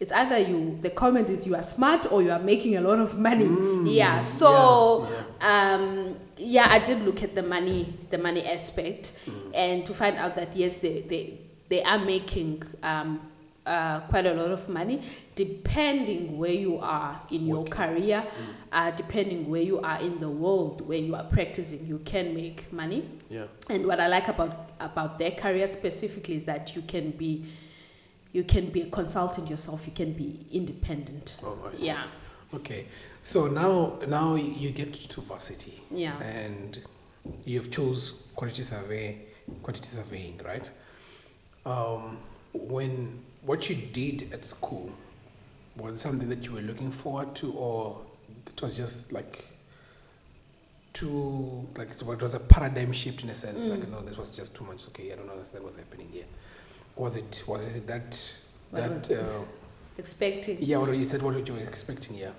[0.00, 2.98] it's either you, the comment is you are smart or you are making a lot
[3.00, 3.48] of money.
[3.94, 4.22] yeah.
[4.22, 5.06] So,
[5.40, 9.18] yeah, um, yeah, I did look at the money, the money aspect,
[9.54, 13.20] and to find out that yes, they they, they are making um,
[13.66, 15.02] uh, quite a lot of money,
[15.36, 18.24] depending where you are in your career,
[18.72, 22.70] uh, depending where you are in the world where you are practicing, you can make
[22.72, 23.08] money.
[23.30, 23.46] Yeah.
[23.70, 27.46] And what I like about about their career specifically is that you can be
[28.32, 31.36] you can be a consultant yourself, you can be independent.
[31.42, 31.86] Oh, I see.
[31.86, 32.02] Yeah.
[32.54, 32.86] Okay.
[33.22, 35.82] So now, now you get to varsity.
[35.90, 36.20] Yeah.
[36.22, 36.78] And
[37.44, 39.18] you've chose quantity survey,
[39.62, 40.70] quantity surveying, right?
[41.66, 42.18] Um,
[42.52, 44.90] when what you did at school
[45.76, 48.00] was something that you were looking forward to, or
[48.46, 49.44] it was just like
[50.92, 54.54] too like it was a paradigm shift in a sense, like no, this was just
[54.54, 54.86] too much.
[54.88, 56.24] Okay, I don't understand what's happening here.
[56.96, 58.34] Was it was it that
[58.72, 59.44] that uh,
[59.98, 60.58] Expecting.
[60.60, 60.78] yeah?
[60.78, 62.16] What you said what you were expecting?
[62.16, 62.30] Yeah.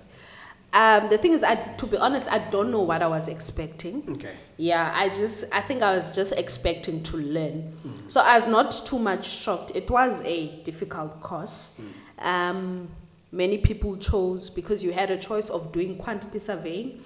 [0.72, 4.04] Um, the thing is, I, to be honest, I don't know what I was expecting.
[4.10, 4.34] Okay.
[4.58, 7.72] Yeah, I just, I think I was just expecting to learn.
[8.08, 9.72] So I was not too much shocked.
[9.74, 11.80] It was a difficult course.
[12.18, 12.88] Um,
[13.32, 17.02] many people chose because you had a choice of doing quantity surveying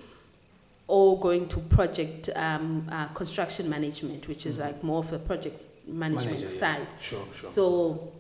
[0.88, 5.62] or going to project um, uh, construction management, which is like more of the project
[5.86, 6.60] management Manager, yeah.
[6.60, 6.86] side.
[7.00, 7.24] Sure.
[7.32, 7.50] Sure.
[7.50, 8.12] So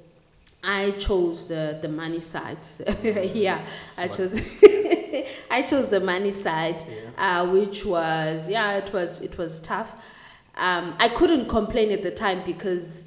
[0.62, 2.58] I chose the, the money side.
[3.02, 3.64] yeah,
[3.98, 4.32] I chose
[5.50, 6.84] I chose the money side,
[7.16, 7.40] Yeah.
[7.42, 9.88] uh, which was yeah, it was it was tough.
[10.56, 13.04] Um, I couldn't complain at the time because,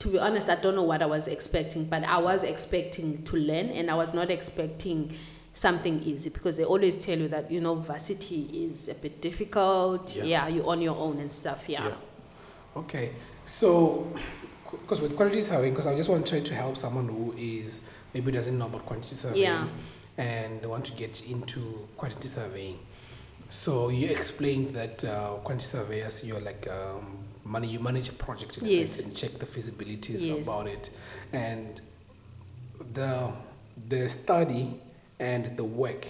[0.00, 3.36] to be honest, I don't know what I was expecting, but I was expecting to
[3.36, 5.16] learn, and I was not expecting
[5.52, 10.14] something easy because they always tell you that you know varsity is a bit difficult.
[10.14, 10.24] Yeah.
[10.24, 11.64] Yeah, you're on your own and stuff.
[11.66, 11.88] Yeah.
[11.88, 11.94] Yeah.
[12.76, 13.10] Okay.
[13.46, 14.12] So,
[14.72, 17.82] because with quantity surveying, because I just want to try to help someone who is
[18.14, 19.68] maybe doesn't know about quantity surveying Yeah.
[20.18, 22.78] and they want to get into quantity surveying.
[23.48, 28.58] So you explained that uh, quantity surveyors, you're like um, money, you manage a project
[28.58, 28.90] in a Yes.
[28.90, 30.46] sense and check the feasibilities Yes.
[30.46, 30.90] about it,
[31.32, 31.80] and
[32.94, 33.32] the
[33.88, 34.74] the study
[35.18, 36.06] and the work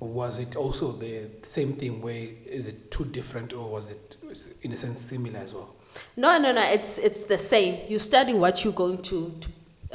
[0.00, 4.16] was it also the same thing where is it too different or was it
[4.62, 5.74] in a sense similar as well
[6.16, 6.62] No, no, no.
[6.62, 7.80] It's it's the same.
[7.88, 9.48] You study what you're going to to,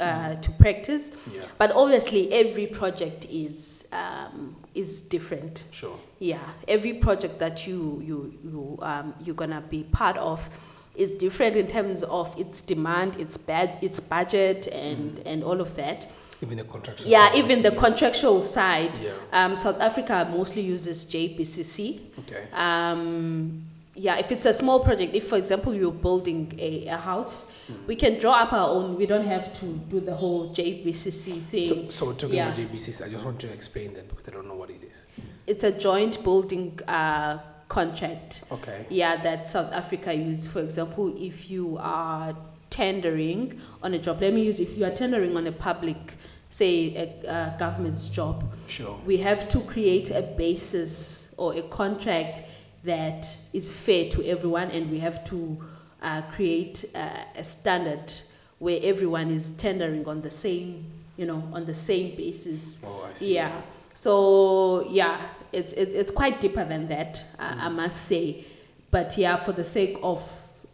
[0.04, 5.64] uh, to practice, yeah but obviously every project is um, is different.
[5.70, 6.38] sure Yeah,
[6.68, 10.48] every project that you you you um, you're gonna be part of
[10.94, 15.74] is different in terms of its demand, its bad, its budget, and and all of
[15.76, 16.06] that.
[16.42, 17.38] even the contraction Yeah, side.
[17.38, 18.98] even the contractual side.
[18.98, 22.00] yeah Um, South Africa mostly uses JBCC.
[22.20, 23.62] okay Um,
[23.94, 27.54] yeah, if it's a small project, if for example you're building a, a house,
[27.86, 28.96] we can draw up our own.
[28.96, 31.68] We don't have to do the whole JBCC thing.
[31.68, 32.52] so, so we're talking yeah.
[32.52, 35.06] about JBCs I just want to explain that because I don't know what it is
[35.46, 38.44] it's a joint building uh, contract.
[38.52, 40.46] okay Yeah, that South Africa uses.
[40.46, 42.36] For example, if you are
[42.70, 46.14] tendering on a job, let me use if you are tendering on a public,
[46.50, 52.42] say a, a government's job, sure we have to create a basis or a contract
[52.84, 55.62] that is fair to everyone, and we have to
[56.02, 58.12] uh, create uh, a standard
[58.58, 60.84] where everyone is tendering on the same,
[61.16, 62.80] you know, on the same basis.
[62.84, 63.52] oh I see Yeah.
[63.94, 65.20] So yeah,
[65.52, 68.44] it's it's, it's quite deeper than that, I, I must say.
[68.90, 70.22] But yeah, for the sake of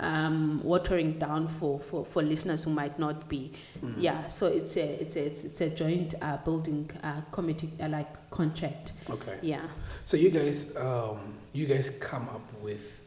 [0.00, 3.94] um, watering down for, for, for listeners who might not be, Mm.
[3.98, 4.28] yeah.
[4.28, 8.30] So it's a it's a it's, it's a joint uh, building uh, committee uh, like
[8.30, 8.92] contract.
[9.10, 9.62] okay Yeah.
[10.04, 13.00] so you guys um you guys come up with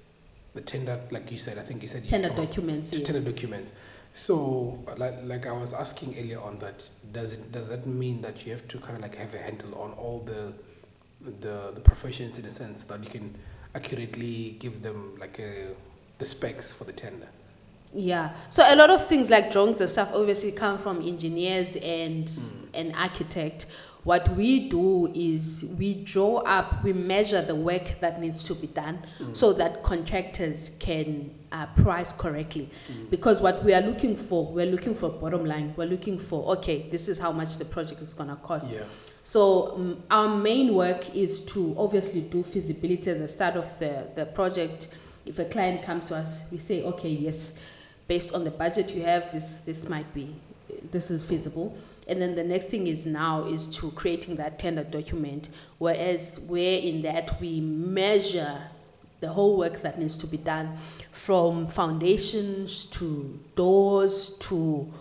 [0.53, 2.91] the tender like you said I think you said you Tender documents.
[2.93, 3.03] Yes.
[3.07, 3.73] tender documents.
[4.13, 8.45] So, like, like I was asking earlier on that, does it does that mean that
[8.45, 10.51] you have to kind of like have a handle on all the
[11.39, 13.33] the the professions in a sense that you can
[13.73, 15.67] accurately give them like a
[16.21, 17.27] the specs for the tender.
[17.93, 18.33] Yeah.
[18.49, 22.31] So a lot of things like drawings and stuff obviously come from engineers and
[22.73, 23.65] an architect.
[24.03, 28.67] What we do is we draw up, we measure the work that needs to be
[28.67, 32.69] done so that contractors can uh, price correctly.
[33.09, 35.73] Because what we are looking for, we're looking for bottom line.
[35.75, 38.71] We're looking for, okay, this is how much the project is going to cost.
[38.71, 38.83] Yeah.
[39.23, 44.07] So um, our main work is to obviously do feasibility at the start of the,
[44.15, 44.87] the project.
[45.25, 47.59] If a client comes to us, we say, okay, yes,
[48.07, 50.35] based on the budget you have, this this might be,
[50.91, 51.77] this is feasible.
[52.07, 56.79] And then the next thing is now is to creating that tender document, whereas where
[56.79, 58.63] in that we measure
[59.21, 60.75] the whole work that needs to be done,
[61.11, 64.91] from foundations to doors to,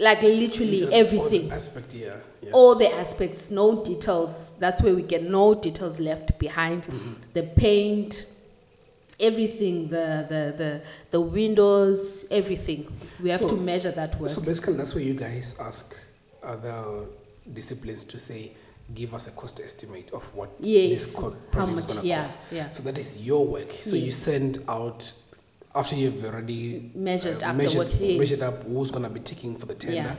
[0.00, 2.16] like literally Into all the everything Aspect, yeah.
[2.42, 2.50] yeah.
[2.50, 4.50] all the aspects, no details.
[4.58, 6.82] That's where we get no details left behind.
[6.82, 7.12] Mm-hmm.
[7.34, 8.26] The paint,
[9.20, 12.86] everything, the, the, the, the windows, everything.
[13.22, 14.30] We have So- to measure that work.
[14.30, 15.96] So basically, that's where you guys ask
[16.42, 17.06] other
[17.52, 18.52] disciplines to say,
[18.94, 22.36] give us a cost estimate of what yes, this project is going to Yeah, cost.
[22.52, 22.70] yeah.
[22.70, 23.72] So that is your work.
[23.82, 25.12] So you send out
[25.74, 29.66] after you've already Measured uh, up measured, measured up who's going to be taking for
[29.66, 29.96] the tender.
[29.96, 30.14] Yeah.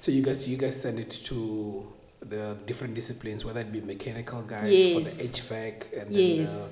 [0.00, 1.86] So you guys, you guys send it to
[2.20, 4.96] the different disciplines, whether it be mechanical guys Yes.
[5.20, 6.70] or the HVAC and then uh, the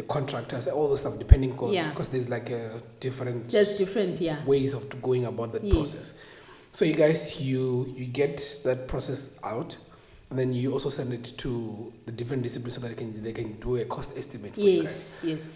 [0.00, 1.90] contractors, all the stuff, depending on Yeah.
[1.90, 4.42] because there's like a different There's different, yeah.
[4.46, 5.74] ways of going about that Yes.
[5.74, 6.14] process.
[6.72, 9.76] So you guys, you you get that process out,
[10.30, 13.32] and then you also send it to the different disciplines so that they can they
[13.32, 15.18] can do a cost estimate for you guys.
[15.22, 15.54] Yes, yes.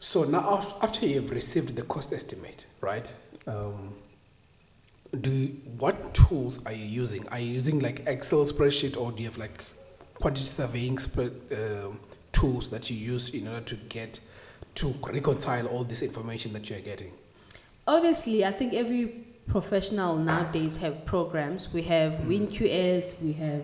[0.00, 3.12] So now after you've received the cost estimate, right?
[3.46, 3.92] Um,
[5.20, 7.26] do you, what tools are you using?
[7.28, 9.64] Are you using like Excel spreadsheet or do you have like
[10.14, 12.00] quantity surveying spread, um,
[12.36, 14.20] tools that you use in order to get
[14.74, 17.12] to reconcile all this information that you're getting?
[17.86, 21.72] Obviously, I think every professional nowadays have programs.
[21.72, 22.26] We have mm.
[22.28, 23.62] WinQS, we have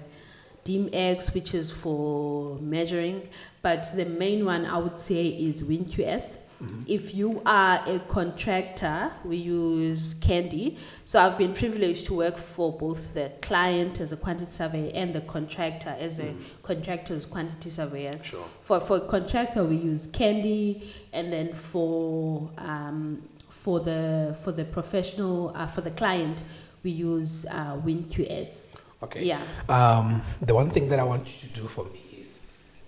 [0.65, 3.29] DIMX, which is for measuring,
[3.63, 6.39] but the main one I would say is WinQS.
[6.87, 10.77] If you are a contractor, we use Candy.
[11.05, 15.15] So I've been privileged to work for both the client as a quantity surveyor and
[15.15, 18.25] the contractor as a contractor's quantity surveyors.
[18.25, 18.45] Sure.
[18.63, 25.53] For for contractor we use Candy, and then for um, for the for the professional
[25.57, 26.45] uh, for the client
[26.85, 28.77] we use uh, WinQS.
[29.03, 29.25] Okay.
[29.25, 29.41] Yeah.
[29.69, 32.47] Um, the one thing that I want you to do for me is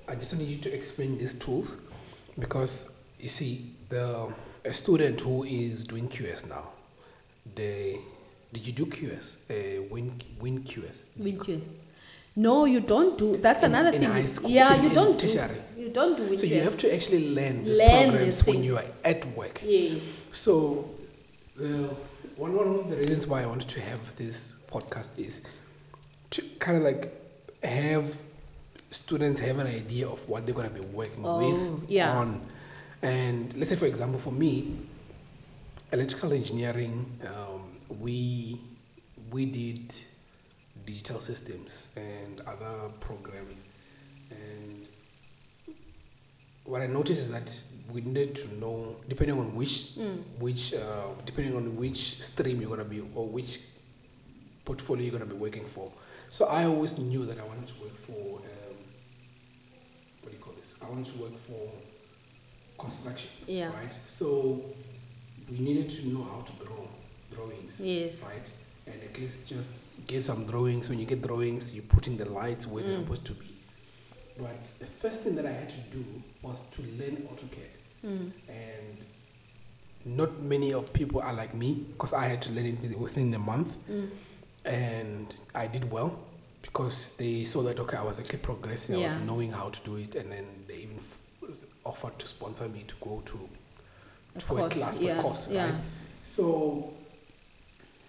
[0.08, 1.76] I just need you to explain these tools
[2.38, 2.93] because
[3.24, 3.52] you see
[3.88, 4.06] the
[4.64, 6.64] a student who is doing QS now,
[7.58, 7.98] they
[8.52, 9.26] did you do QS?
[9.50, 10.06] Uh, win
[10.42, 10.96] win QS.
[11.20, 11.60] WinQS.
[12.36, 13.36] No, you don't do.
[13.46, 14.10] That's In- another in thing.
[14.10, 15.26] high school, yeah, in- you don't do.
[15.82, 16.40] You don't do WinQS.
[16.40, 19.60] So you have to actually learn these Learn programs these when you are at work.
[19.64, 20.04] Yes.
[20.32, 20.90] So,
[21.56, 21.68] the,
[22.36, 24.36] one, one of the reasons why I wanted to have this
[24.72, 25.42] podcast is
[26.30, 27.02] to kind of like
[27.62, 28.06] have
[28.90, 32.18] students have an idea of what they're going to be working Oh, with yeah.
[32.18, 32.40] on.
[33.04, 34.78] And let's say, for example, for me,
[35.92, 38.58] electrical engineering, um, we
[39.30, 39.94] we did
[40.86, 43.66] digital systems and other programs,
[44.30, 44.86] and
[46.64, 47.60] what I noticed is that
[47.92, 49.96] we needed to know, depending on which,
[50.38, 53.60] which, uh, depending on which stream you're gonna be or which
[54.64, 55.92] portfolio you're gonna be working for.
[56.30, 58.76] So I always knew that I wanted to work for, um,
[60.22, 60.72] what do you call this?
[60.80, 61.70] I wanted to work for
[62.78, 63.72] construction, Yeah.
[63.72, 63.92] right?
[64.06, 64.62] So
[65.50, 66.86] we needed to know how to draw
[67.32, 68.22] drawings, Yes.
[68.22, 68.50] right?
[68.86, 69.70] And at least just
[70.06, 70.88] get some drawings.
[70.88, 73.02] When you get drawings, you put in the lights where they're mm.
[73.02, 73.46] supposed to be.
[74.38, 76.04] But the first thing that I had to do
[76.42, 77.70] was to learn AutoCAD.
[78.04, 78.30] Mm.
[78.48, 78.98] And
[80.04, 83.38] not many of people are like me because I had to learn it within a
[83.38, 83.76] month.
[83.88, 84.10] Mm.
[84.64, 86.18] And I did well
[86.62, 88.96] because they saw that, okay, I was actually progressing.
[88.96, 90.14] I was knowing how to do it.
[90.14, 90.53] And then they even f-
[91.84, 93.48] offered to sponsor me to go to
[94.36, 95.66] A for a class, for yeah, a course, yeah.
[95.66, 95.78] right?
[96.22, 96.92] So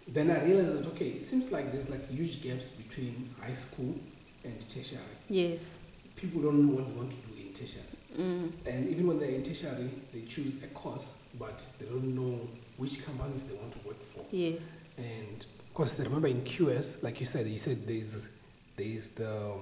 [0.08, 3.96] then I realized that okay, it seems like there's like huge gaps between high school
[4.44, 5.02] and tertiary.
[5.30, 5.78] Yes.
[6.16, 7.84] People don't know what they want to do in tertiary,
[8.18, 8.50] Mm.
[8.66, 12.40] and even when they're in tertiary, they choose a course, but they don't know
[12.78, 14.24] which companies they want to work for.
[14.32, 14.78] Yes.
[14.98, 18.30] And because remember in QS, like you said, you said there's
[18.78, 19.54] there's the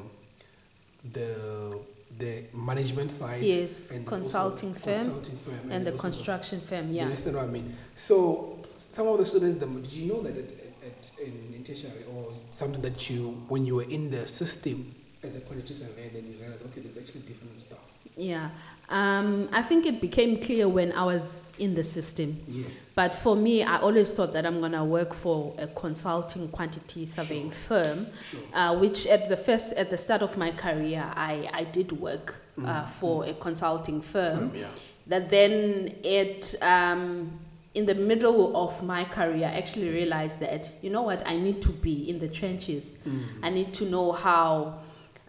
[1.11, 1.79] the
[2.19, 6.89] the management side, Yes, and consulting firm consulting firm, And the there's also construction firm.
[6.89, 7.05] you Yeah.
[7.05, 7.75] understand what I mean?
[7.95, 10.45] So some of the students, the, did you know that at,
[10.85, 14.93] at, in, in tertiary or something that you, when you were in the system
[15.23, 17.79] as a quantity surveyor, then you realize, okay, there's actually different stuff.
[18.17, 18.49] Yeah.
[18.89, 22.37] Um, I think it became clear when I was in the system.
[22.47, 22.85] Yes.
[22.93, 27.05] But for me, I always thought that I'm going to work for a consulting quantity
[27.05, 28.39] surveying firm, Sure.
[28.53, 32.35] uh, which at the first, at the start of my career, I, I did work
[32.63, 34.51] uh, for a consulting firm.
[34.51, 34.67] Firm, yeah.
[35.07, 37.31] That then it, um,
[37.73, 41.61] in the middle of my career, I actually realized that, you know what, I need
[41.63, 42.97] to be in the trenches.
[43.41, 44.79] I need to know how,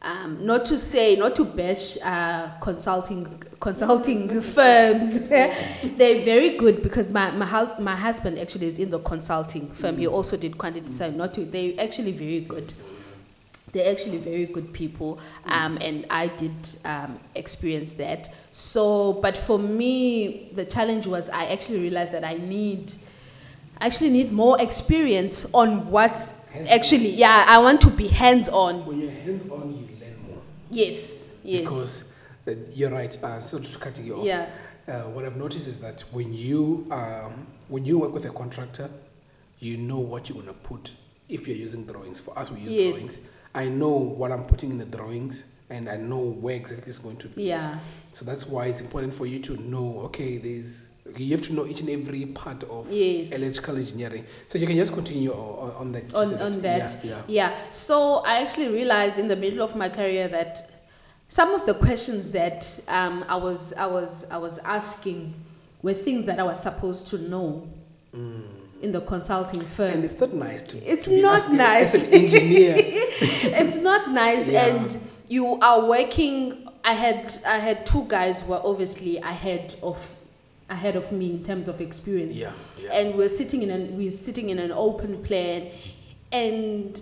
[0.05, 5.29] um, not to say, not to bash uh, consulting consulting firms.
[5.29, 9.97] They're very good because my, my, my husband actually is in the consulting firm.
[9.97, 11.17] He also did quantity surveying.
[11.17, 12.75] Not to, they're actually very good.
[13.73, 16.53] They're actually very good people, um, and I did
[16.85, 18.33] um, experience that.
[18.53, 22.93] So, but for me, the challenge was I actually realized that I need,
[23.81, 26.33] I actually need more experience on what's
[26.69, 28.87] actually, yeah, I want to be hands on.
[28.87, 29.84] When you're hands on, you learn more.
[30.75, 31.63] Yes, yes.
[31.63, 32.13] Because
[32.73, 33.17] you're right.
[33.23, 34.25] Uh, so to cutting you off.
[34.27, 34.49] Yeah.
[34.87, 38.91] Uh, what I've noticed is that when you um, when you work with a contractor,
[39.61, 40.93] you know what you're gonna put
[41.29, 42.21] if you're using drawings.
[42.21, 42.95] For us, we use Yes.
[42.97, 43.21] drawings.
[43.55, 47.17] I know what I'm putting in the drawings, and I know where exactly it's going
[47.19, 47.45] to be.
[47.45, 47.79] Yeah,
[48.13, 50.01] So that's why it's important for you to know.
[50.07, 53.33] Okay, there's you have to know each and every part of Yes.
[53.33, 54.25] electrical engineering.
[54.49, 56.15] So you can just continue on, on that.
[56.15, 57.05] on, on that.
[57.05, 57.11] Yeah.
[57.11, 57.23] yeah.
[57.51, 57.57] Yeah.
[57.71, 60.71] So I actually realized in the middle of my career that
[61.29, 65.35] some of the questions that um, I was I was I was asking
[65.83, 67.69] were things that I was supposed to know
[68.15, 69.95] in the consulting firm.
[69.95, 70.79] And it's not nice to.
[70.79, 71.95] It's to not nice.
[71.95, 72.75] As an engineer.
[72.79, 74.67] it's not nice Yeah.
[74.67, 74.99] and
[75.29, 79.97] you are working i had i had two guys who were obviously ahead of
[80.71, 82.53] ahead of me in terms of experience yeah.
[82.81, 82.93] Yeah.
[82.93, 85.71] and we're sitting in an we're sitting in an open plan
[86.33, 87.01] and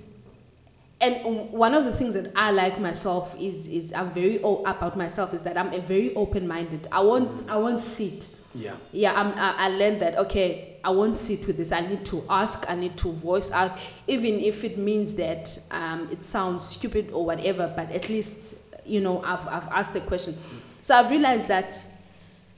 [1.01, 4.63] and um, one of the things that I like myself is is I'm very o-
[4.65, 6.87] about myself is that I'm a very open minded.
[6.93, 7.51] I won't mm.
[7.51, 8.29] I won't sit.
[8.55, 8.75] yeah.
[8.93, 11.73] Yeah, I'm, I, I learned that, okay, I won't sit with this.
[11.73, 16.09] I need to ask, I need to voice out, even if it means that um,
[16.13, 20.35] it sounds stupid or whatever, but at least, you know, I've, I've asked the question.
[20.35, 20.59] Mm.
[20.83, 21.79] So I've realized that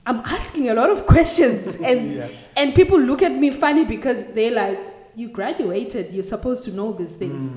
[0.05, 2.27] I'm asking a lot of questions, and, Yeah.
[2.55, 4.79] and people look at me funny because they're like,
[5.15, 7.53] you graduated, you're supposed to know these things.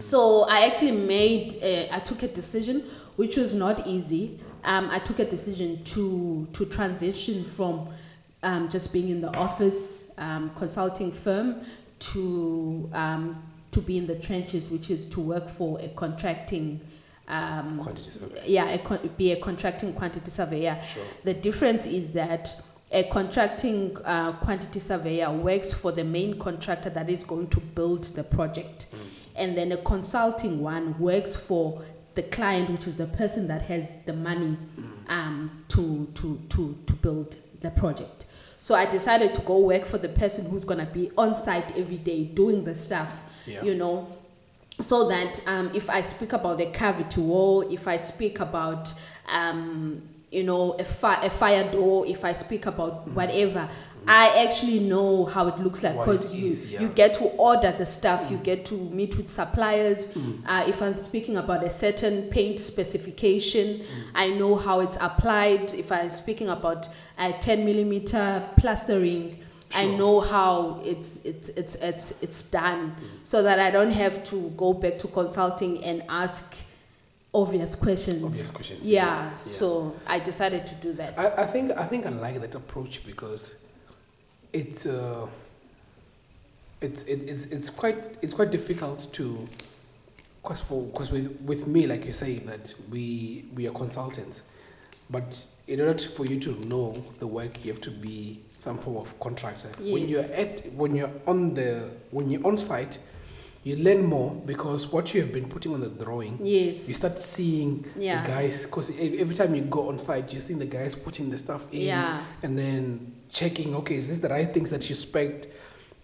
[0.00, 2.82] So I actually made, uh, I took a decision
[3.16, 4.40] which was not easy.
[4.64, 7.88] Um, I took a decision to to transition from
[8.42, 11.56] um, just being in the office um, consulting firm
[11.98, 13.42] to um,
[13.72, 16.80] to be in the trenches, which is to work for a contracting.
[17.28, 18.42] Um, Quantity survey.
[18.46, 20.78] yeah, a con- be a contracting quantity surveyor.
[20.84, 21.04] Sure.
[21.24, 22.60] The difference is that
[22.90, 28.04] a contracting uh, quantity surveyor works for the main contractor that is going to build
[28.16, 28.86] the project.
[29.34, 31.82] And then a consulting one works for
[32.16, 34.58] the client, which is the person that has the money
[35.08, 38.26] um, to, to, to, to build the project.
[38.58, 41.74] So I decided to go work for the person who's going to be on site
[41.78, 43.64] every day doing the stuff, Yeah.
[43.64, 44.08] you know,
[44.82, 48.92] so that um, if I speak about the cavity wall, if I speak about
[49.32, 53.68] um, you know a, fi- a fire door, if I speak about whatever,
[54.06, 56.04] I actually know how it looks like Mm.
[56.04, 56.80] Because you is, yeah.
[56.80, 60.16] you get to order the stuff, you get to meet with suppliers.
[60.46, 65.72] Uh, if I'm speaking about a certain paint specification, I know how it's applied.
[65.74, 69.38] If I'm speaking about a 10 millimeter plastering.
[69.74, 72.94] I know how it's it's it's it's it's done,
[73.24, 76.56] so that I don't have to go back to consulting and ask
[77.34, 78.22] obvious questions.
[78.22, 79.04] Obvious questions, Yeah.
[79.30, 79.36] yeah.
[79.36, 81.18] So I decided to do that.
[81.18, 83.64] I, I think I think I like that approach because
[84.52, 85.26] it's uh,
[86.80, 89.48] it's it, it's it's quite it's quite difficult to
[90.42, 94.42] cause for because with with me like you say that we we are consultants,
[95.08, 98.78] but in order to, for you to know the work, you have to be some
[98.78, 99.68] form of contractor.
[99.68, 99.92] Eh?
[99.92, 102.98] When you're at when you're on the when you're on site,
[103.64, 106.88] you learn more because what you have been putting on the drawing yes.
[106.88, 108.22] you start seeing Yeah.
[108.22, 111.38] the guys because every time you go on site, you see the guys putting the
[111.38, 112.22] stuff in Yeah.
[112.44, 113.74] and then checking.
[113.76, 115.48] Okay, is this the right things that you expect?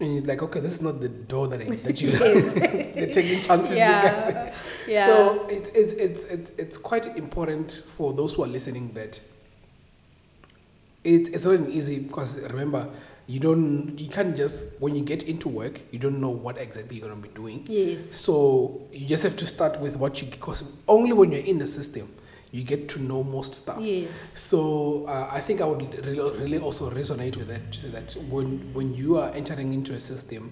[0.01, 2.11] And you're like, okay, this is not the door that I, that you.
[2.95, 3.75] they're taking chances.
[3.77, 4.53] Yeah.
[4.87, 5.05] Yeah.
[5.05, 9.19] So it's it's it's it's it's quite important for those who are listening that
[11.03, 12.87] it, it's not an easy because remember
[13.27, 16.97] you don't you can't just when you get into work you don't know what exactly
[16.97, 17.65] you're gonna be doing.
[17.69, 18.03] yes.
[18.11, 21.67] So you just have to start with what you because only when you're in the
[21.67, 22.11] system
[22.51, 23.79] you get to know most stuff.
[23.79, 24.31] Yes.
[24.33, 28.11] So uh, I think I would really, really also resonate with that to say that
[28.29, 30.51] when when you are entering into a system,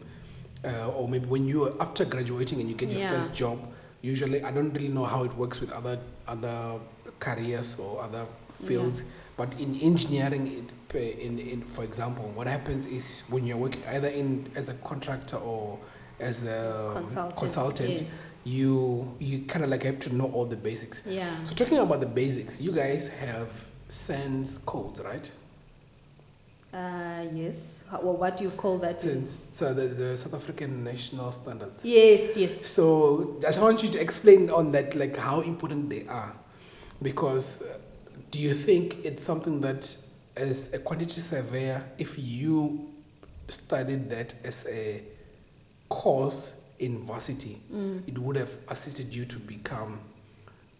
[0.63, 3.09] uh, or maybe when you are after graduating and you get your Yeah.
[3.19, 3.57] first job,
[4.03, 6.79] usually I don't really know how it works with other other
[7.19, 9.03] careers or other fields,
[9.37, 14.07] but in engineering, it, in, in for example, what happens is when you're working either
[14.07, 15.79] in as a contractor or
[16.19, 18.19] as a Consultant, consultant, yes.
[18.43, 21.03] you you kind of like have to know all the basics.
[21.05, 21.43] Yeah.
[21.43, 25.31] So talking about the basics, you guys have SANS codes, right?
[26.73, 27.83] Uh, yes.
[27.91, 28.97] Well, what do you call that?
[28.97, 31.85] SANS, so the, the South African national standards.
[31.85, 32.65] Yes, yes.
[32.65, 36.33] So I just want you to explain on that, like how important they are,
[37.01, 37.77] because uh,
[38.31, 39.95] do you think it's something that,
[40.35, 42.89] as a quantity surveyor, if you
[43.47, 45.01] studied that as a
[45.89, 48.07] course in varsity, Mm.
[48.07, 49.99] it would have assisted you to become,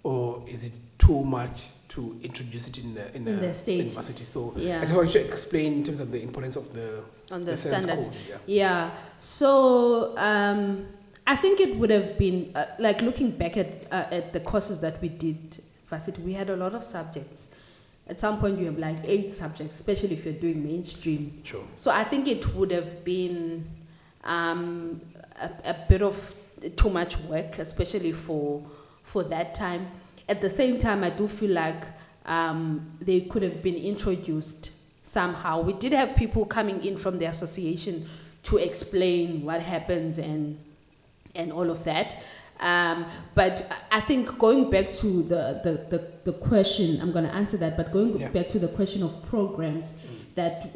[0.03, 3.93] or is it too much to introduce it in the in, In the the stage.
[3.93, 4.25] varsity?
[4.25, 4.79] So Yeah.
[4.79, 7.57] I just want you to explain in terms of the importance of the On the,
[7.57, 8.09] SANS standards.
[8.29, 8.37] yeah.
[8.47, 8.97] Yeah.
[9.17, 10.85] So um,
[11.25, 14.79] I think it would have been uh, like looking back at uh, at the courses
[14.81, 16.21] that we did varsity.
[16.21, 17.49] We had a lot of subjects.
[18.07, 21.39] At some point, you have like eight subjects, especially if you're doing mainstream.
[21.43, 21.63] Sure.
[21.75, 23.67] So I think it would have been
[24.23, 25.01] um,
[25.41, 26.35] a, a bit of
[26.75, 28.63] too much work, especially for
[29.03, 29.87] for that time.
[30.29, 31.83] At the same time, I do feel like
[32.25, 34.71] um, they could have been introduced
[35.03, 35.61] somehow.
[35.61, 38.09] We did have people coming in from the association
[38.43, 40.59] to explain what happens and
[41.35, 42.17] and all of that.
[42.59, 43.05] Um,
[43.35, 47.57] but I think going back to the, the, the, the question, I'm going to answer
[47.57, 48.29] that, but going Yeah.
[48.29, 50.05] back to the question of programs,
[50.35, 50.69] that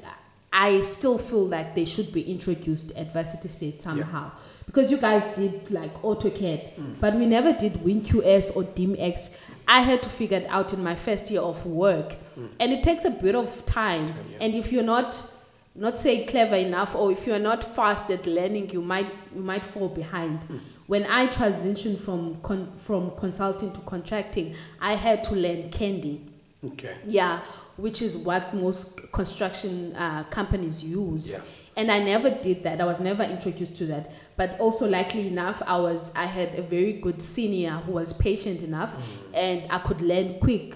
[0.54, 4.32] I still feel like they should be introduced at varsity state somehow.
[4.66, 6.96] Because you guys did like AutoCAD, Mm.
[7.00, 9.32] but we never did WinQS or DIMX.
[9.68, 12.16] I had to figure it out in my first year of work.
[12.60, 14.06] And it takes a bit of time.
[14.06, 14.08] Mm.
[14.08, 14.38] Time, yeah.
[14.42, 15.26] And if you're not
[15.74, 19.64] not say clever enough or if you're not fast at learning you might you might
[19.64, 20.58] fall behind Hmm.
[20.88, 26.22] When i transitioned from con- from consulting to contracting i had to learn candy
[26.64, 26.96] Okay.
[27.08, 27.40] yeah
[27.78, 31.40] which is what most construction uh, companies use Yeah.
[31.78, 35.62] and i never did that i was never introduced to that but also likely enough
[35.66, 39.02] i was i had a very good senior who was patient enough Mm.
[39.34, 40.76] and i could learn quick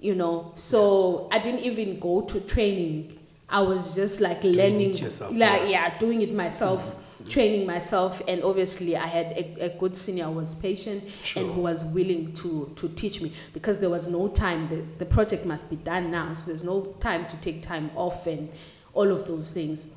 [0.00, 3.18] you know so i didn't even go to training
[3.50, 5.00] i was just like it learning like
[5.32, 5.58] yeah.
[5.58, 5.70] Mm-hmm.
[5.70, 6.80] yeah doing it myself
[7.28, 11.42] training myself and obviously i had a, a good senior who was patient Sure.
[11.42, 13.32] and who was willing to to teach me.
[13.52, 16.94] Because there was no time the, the project must be done now so there's no
[17.00, 18.48] time to take time off and
[18.94, 19.94] all of those things.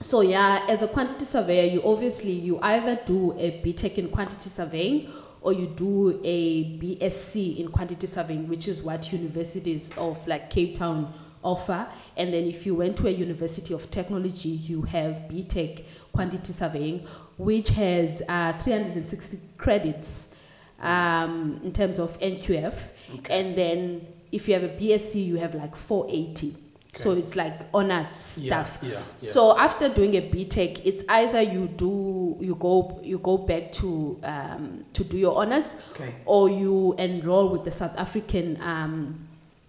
[0.00, 4.48] So yeah as a quantity surveyor you obviously you either do a btech in quantity
[4.50, 5.08] surveying
[5.40, 10.76] or you do a bsc in quantity surveying which is what universities of like cape
[10.76, 11.12] town
[11.42, 11.86] offer.
[12.16, 15.84] And then if you went to a university of technology you have btech
[16.16, 17.06] quantity surveying
[17.38, 20.34] which has uh, 360 credits
[20.80, 22.74] um, in terms of nqf
[23.18, 23.38] Okay.
[23.40, 26.56] and then if you have a bsc you have like 480
[26.94, 28.88] so it's like honors stuff Yeah.
[28.92, 28.98] yeah.
[29.18, 34.18] so after doing a BTech, it's either you do you go you go back to
[34.24, 36.14] um, to do your honors, okay.
[36.24, 39.28] or you enroll with the South African um,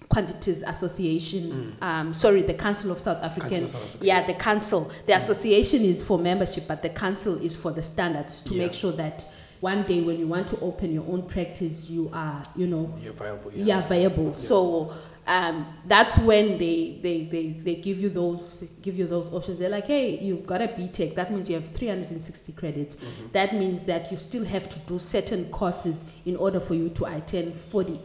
[0.10, 1.76] Quantities Association.
[1.82, 3.64] Um, sorry, the Council of South African.
[3.64, 3.70] Mm.
[3.70, 4.06] South Africa.
[4.06, 4.92] Yeah, the council.
[5.06, 8.64] The association is for membership, but the council is for the standards to Yeah.
[8.64, 9.26] make sure that
[9.60, 13.14] one day when you want to open your own practice, you are you know You're
[13.14, 13.52] viable.
[13.54, 13.66] Yeah.
[13.66, 14.34] yeah, viable.
[14.34, 14.94] So
[15.26, 19.60] um, that's when they, they, they, they give you those give you those options.
[19.60, 21.16] They're like, hey, you've got a BTech.
[21.16, 22.96] That means you have 360 credits.
[22.96, 23.28] Mm-hmm.
[23.34, 27.06] That means that you still have to do certain courses in order for you to
[27.06, 28.00] attend 40,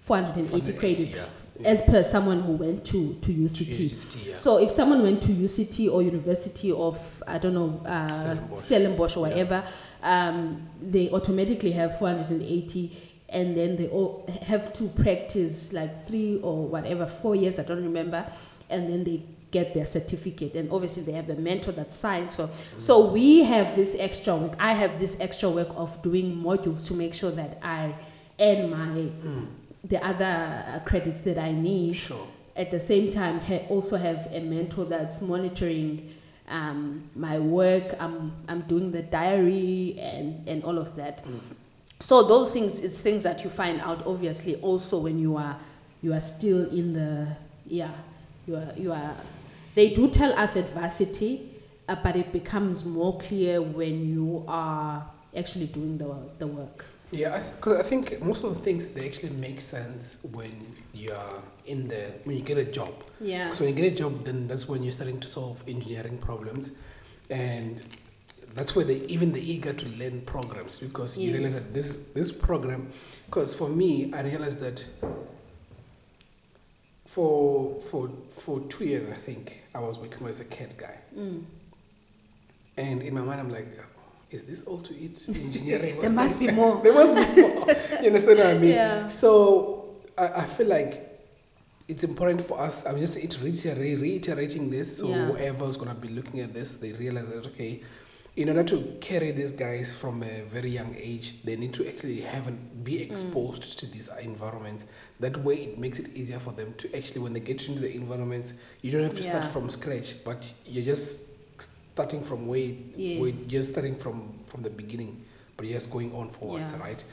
[0.00, 1.24] 480 credits, Yeah.
[1.62, 1.68] Yeah.
[1.70, 3.90] as per someone who went to, to UCT.
[3.90, 4.34] UCT, yeah.
[4.34, 8.58] So if someone went to UCT or University of I don't know uh, Stellenbosch.
[8.60, 9.32] Stellenbosch or Yeah.
[9.34, 9.64] whatever,
[10.02, 12.92] um, they automatically have 480,
[13.28, 17.58] and then they all have to practice like three or whatever four years.
[17.58, 18.26] I don't remember,
[18.68, 20.54] and then they get their certificate.
[20.54, 22.34] And obviously they have a mentor that signs.
[22.34, 24.54] So so we have this extra work.
[24.58, 27.94] I have this extra work of doing modules to make sure that I
[28.40, 29.08] earn my
[29.84, 31.94] the other credits that I need.
[31.96, 32.26] Sure.
[32.54, 36.14] at the same time ha- also have a mentor that's monitoring
[36.48, 37.94] um, my work.
[37.98, 41.22] I'm, I'm doing the diary and, and all of that.
[42.00, 45.56] So those things it's things that you find out obviously also when you are
[46.02, 47.28] you are still in the
[47.64, 47.92] yeah
[48.46, 49.14] you are you are
[49.76, 51.48] they do tell us adversity,
[51.88, 57.38] uh, but it becomes more clear when you are actually doing the, the work Yeah,
[57.56, 60.54] because I, th- I think most of the things they actually make sense when
[60.94, 62.92] you're in the when you get a job.
[63.20, 66.18] yeah So when you get a job, then that's when you're starting to solve engineering
[66.18, 66.72] problems,
[67.30, 67.82] and
[68.54, 72.30] that's where they even the eager to learn programs because you realize that this this
[72.32, 72.88] program
[73.26, 74.78] because for me I realized that
[77.06, 81.44] for for for two years I think I was working as a CAD guy Mm.
[82.76, 83.68] and in my mind I'm like
[84.32, 86.80] is this all to it engineering There must be more.
[86.82, 87.66] there must be more
[88.00, 89.08] you understand what I mean Yeah.
[89.08, 91.08] so I, I feel like
[91.88, 92.86] it's important for us.
[92.86, 95.26] I'm just it- reiter- reiterating this, so Yeah.
[95.26, 97.82] whoever's gonna be looking at this, they realize that okay,
[98.36, 102.20] in order to carry these guys from a very young age, they need to actually
[102.22, 103.10] have and be mm.
[103.10, 104.86] exposed to these environments.
[105.20, 107.94] That way, it makes it easier for them to actually, when they get into the
[107.94, 111.31] environments, you don't have to start from scratch, but you're just
[111.92, 113.36] starting from where, Yes.
[113.46, 115.24] just starting from from the beginning,
[115.56, 116.80] but just going on forwards, Yeah.
[116.80, 117.04] right?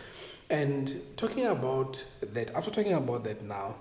[0.50, 2.04] And talking about
[2.34, 3.76] that, after talking about that now,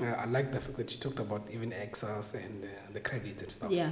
[0.00, 3.42] uh, I like the fact that you talked about even ECSA and uh, the credits
[3.42, 3.70] and stuff.
[3.70, 3.90] Yeah.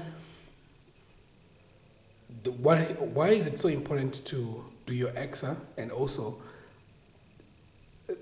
[2.43, 6.41] The, why, why is it so important to do your ECSA and also
[8.09, 8.15] uh,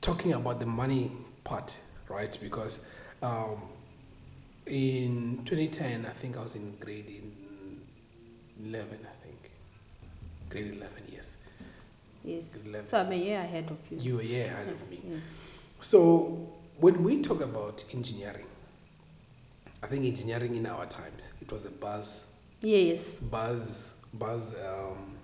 [0.00, 1.12] talking about the money
[1.44, 1.76] part,
[2.08, 2.36] right?
[2.42, 2.84] Because
[3.22, 3.62] um,
[4.66, 7.32] in 2010, I think I was in grade in
[8.64, 9.50] 11, I think.
[10.48, 11.36] Grade 11, yes.
[12.24, 12.56] Yes.
[12.58, 12.86] Good level.
[12.86, 13.98] So I'm a year ahead of you.
[13.98, 15.00] You were yeah ahead of me.
[15.08, 15.16] Yeah.
[15.80, 16.48] So
[16.78, 18.46] when we talk about engineering,
[19.82, 22.26] I think engineering in our times it was a buzz
[22.60, 23.18] Yes.
[23.18, 25.16] buzz buzz um,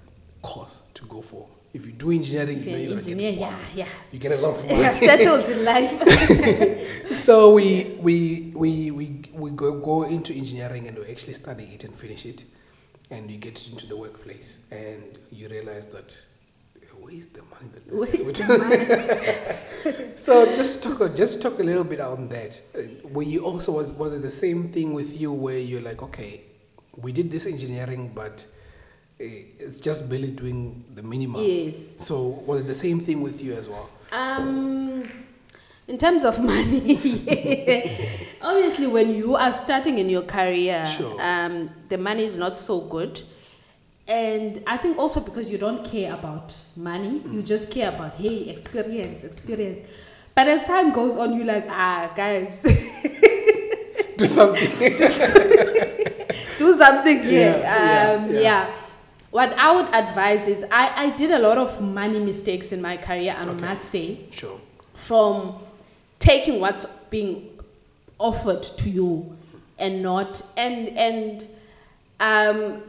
[0.43, 1.47] course to go for.
[1.73, 3.89] If you do engineering, If you know you're engineer, get yeah, yeah.
[4.11, 4.81] You get a lot of money.
[4.83, 7.15] You're settled in life.
[7.17, 11.85] so we we we we we go, go into engineering and we actually study it
[11.85, 12.43] and finish it,
[13.11, 16.15] and you get into the workplace and you realize that
[17.01, 18.47] where is the money that this Where's is?
[18.47, 20.13] the money?
[20.17, 22.61] so just talk a- just talk a little bit on that.
[23.05, 26.43] Were you also was was it the same thing with you where you're like okay,
[26.97, 28.45] we did this engineering but
[29.21, 31.43] uh, it's just barely doing the minimum.
[31.43, 31.95] Yes.
[31.99, 33.89] So was it the same thing with you as well?
[34.13, 35.09] Um,
[35.89, 36.97] in terms of money,
[38.43, 41.21] obviously, when you are starting in your career, Sure.
[41.21, 43.23] um, the money is not so good.
[44.07, 47.33] And I think also because you don't care about money, Mm.
[47.35, 49.87] you just care about, hey, experience, experience.
[50.35, 52.63] But as time goes on, you're like, ah, guys,
[54.17, 54.97] Do something.
[56.59, 57.57] do something here.
[57.61, 58.71] Yeah, um, yeah, yeah, yeah.
[59.31, 62.97] What I would advise is I, I did a lot of money mistakes in my
[62.97, 63.61] career, and I Okay.
[63.67, 64.19] must say.
[64.31, 64.59] sure.
[64.95, 65.55] from
[66.19, 67.59] taking what's being
[68.19, 69.37] offered to you
[69.79, 71.47] and not and and
[72.21, 72.83] um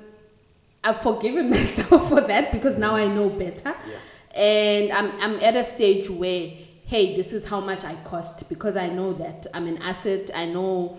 [0.83, 3.75] I've forgiven myself for that because now I know better.
[4.33, 6.51] And I'm I'm at a stage where
[6.85, 10.45] hey, this is how much I cost because I know that I'm an asset, I
[10.45, 10.97] know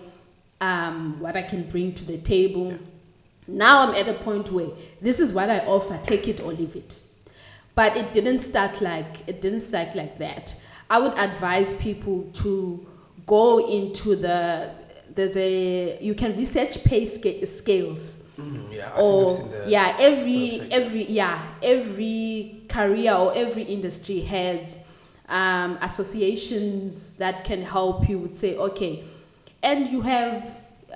[0.61, 2.77] um what I can bring to the table.
[3.47, 4.69] Now I'm at a point where
[5.01, 6.99] this is what I offer, take it or leave it.
[7.73, 10.55] But it didn't start like it didn't start like that.
[10.91, 12.85] I would advise people to
[13.25, 13.45] go
[13.79, 14.69] into the
[15.15, 19.97] there's a you can research pay sca- scales Mm, yeah, or I've seen the yeah
[19.99, 20.71] every website.
[20.79, 24.85] every yeah every career or every industry has
[25.27, 29.03] um, associations that can help you would say okay
[29.63, 30.43] and you have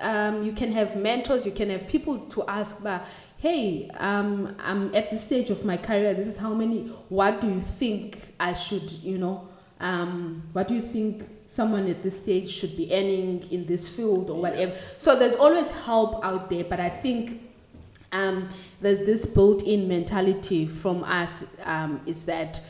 [0.00, 3.04] um, you can have mentors you can have people to ask but
[3.38, 6.78] hey um, i'm at this stage of my career this is how many
[7.08, 9.46] what do you think i should you know
[9.80, 14.30] um, what do you think someone at this stage should be earning in this field
[14.30, 17.42] or whatever so there's always help out there but i think
[18.12, 18.48] um,
[18.80, 22.60] there's this built-in mentality from us um, is that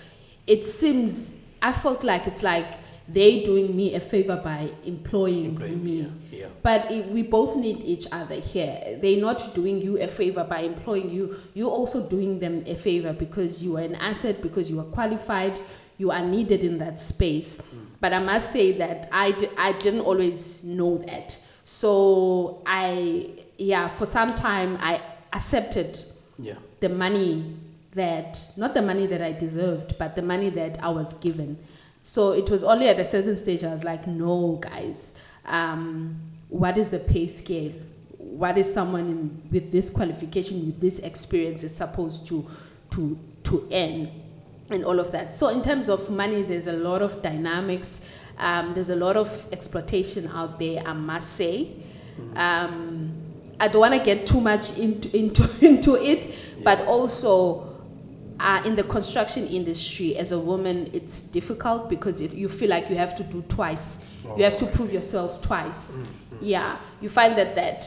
[0.46, 2.66] it seems I felt like it's like
[3.08, 6.00] they doing me a favor by employing, Employing me.
[6.00, 6.46] yeah, yeah.
[6.62, 8.98] But it, we both need each other here.
[9.00, 11.36] They're not doing you a favor by employing you.
[11.54, 15.60] You're also doing them a favor because you are an asset, because you are qualified,
[15.98, 17.60] you are needed in that space.
[18.00, 21.38] But I must say that I, d- I didn't always know that.
[21.64, 25.00] So I, yeah, for some time I
[25.32, 25.98] accepted
[26.38, 26.54] yeah.
[26.80, 27.56] the money
[27.94, 31.58] that not the money that I deserved, but the money that I was given.
[32.04, 35.12] So it was only at a certain stage I was like, no, guys,
[35.46, 37.72] um, what is the pay scale?
[38.18, 42.48] What is someone in, with this qualification, with this experience, is supposed to
[42.90, 44.10] to to earn,
[44.70, 45.32] and all of that.
[45.32, 48.08] So in terms of money, there's a lot of dynamics.
[48.38, 50.82] Um, there's a lot of exploitation out there.
[50.86, 51.68] I must say.
[52.34, 53.12] Um,
[53.58, 57.74] I don't want to get too much into into into it, but also
[58.38, 62.90] uh, in the construction industry, as a woman, it's difficult because it, you feel like
[62.90, 64.04] you have to do twice.
[64.36, 64.94] you have to Oh, I prove see.
[64.94, 65.96] yourself twice.
[66.42, 67.86] Yeah, you find that that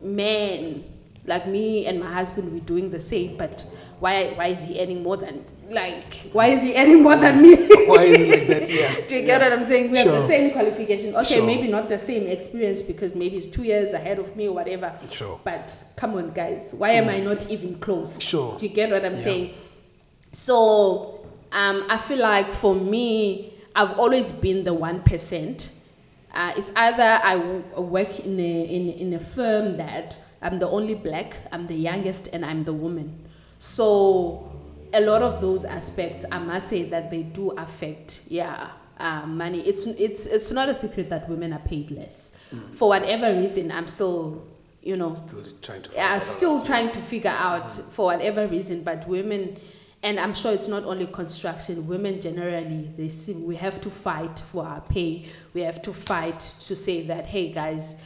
[0.00, 0.84] men
[1.26, 3.66] like me and my husband, we're doing the same, but
[4.00, 7.54] why, why is he earning more than, like, why is he earning more than me?
[7.88, 8.68] Why is it like that?
[9.00, 9.06] Yeah.
[9.08, 9.90] Do you get what I'm saying?
[9.90, 11.14] We have the same qualification.
[11.14, 11.46] Okay, Sure.
[11.46, 14.92] maybe not the same experience because maybe it's two years ahead of me or whatever.
[15.10, 15.40] Sure.
[15.44, 18.20] But come on, guys, why am I not even close?
[18.20, 18.58] Sure.
[18.58, 19.18] Do you get what I'm Yeah.
[19.24, 19.54] saying?
[20.32, 25.72] So um, I feel like for me, I've always been the one percent.
[26.34, 30.68] Uh, it's either I w- work in a in, in a firm that I'm the
[30.68, 33.24] only black, I'm the youngest, and I'm the woman.
[33.58, 34.47] So
[34.92, 39.60] a lot of those aspects, I must say that they do affect, yeah, uh, money.
[39.60, 42.36] It's it's it's not a secret that women are paid less.
[42.72, 44.42] For whatever reason, I'm still,
[44.82, 45.90] you know, Still trying to.
[45.94, 46.66] yeah, figure still out.
[46.66, 49.58] trying to figure out for whatever reason, but women,
[50.02, 54.38] and I'm sure it's not only construction, women generally, they see we have to fight
[54.50, 55.26] for our pay.
[55.54, 57.96] We have to fight to say that, hey guys,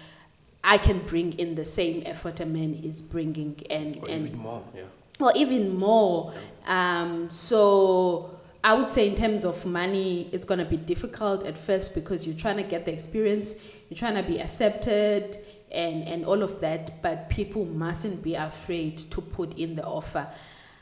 [0.64, 4.38] I can bring in the same effort a man is bringing, and, Or and even
[4.38, 4.62] more.
[4.74, 4.82] Yeah.
[5.20, 6.32] Or even more.
[6.66, 11.94] Um, so I would say in terms of money, it's gonna be difficult at first
[11.94, 15.38] because you're trying to get the experience, you're trying to be accepted
[15.70, 20.26] and, and all of that, but people mustn't be afraid to put in the offer.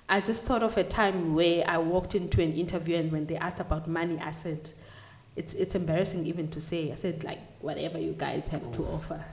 [0.08, 3.36] I just thought of a time where I walked into an interview and when they
[3.36, 4.70] asked about money, I said,
[5.36, 9.24] it's, it's embarrassing even to say, I said like, whatever you guys have to offer.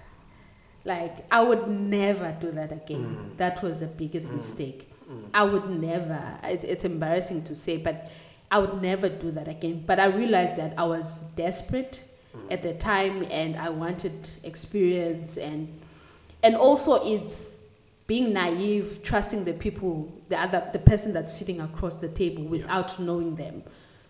[0.87, 3.31] Like, I would never do that again.
[3.33, 3.37] Mm.
[3.37, 4.37] That was the biggest mm.
[4.37, 4.89] mistake.
[5.11, 5.25] Mm.
[5.33, 8.09] I would never, it's, it's embarrassing to say, but
[8.49, 9.83] I would never do that again.
[9.85, 12.03] But I realized that I was desperate
[12.49, 15.67] at the time and I wanted experience and
[16.43, 17.55] and also it's
[18.05, 22.99] being naive, trusting the people, the other the person that's sitting across the table without
[22.99, 23.63] knowing them.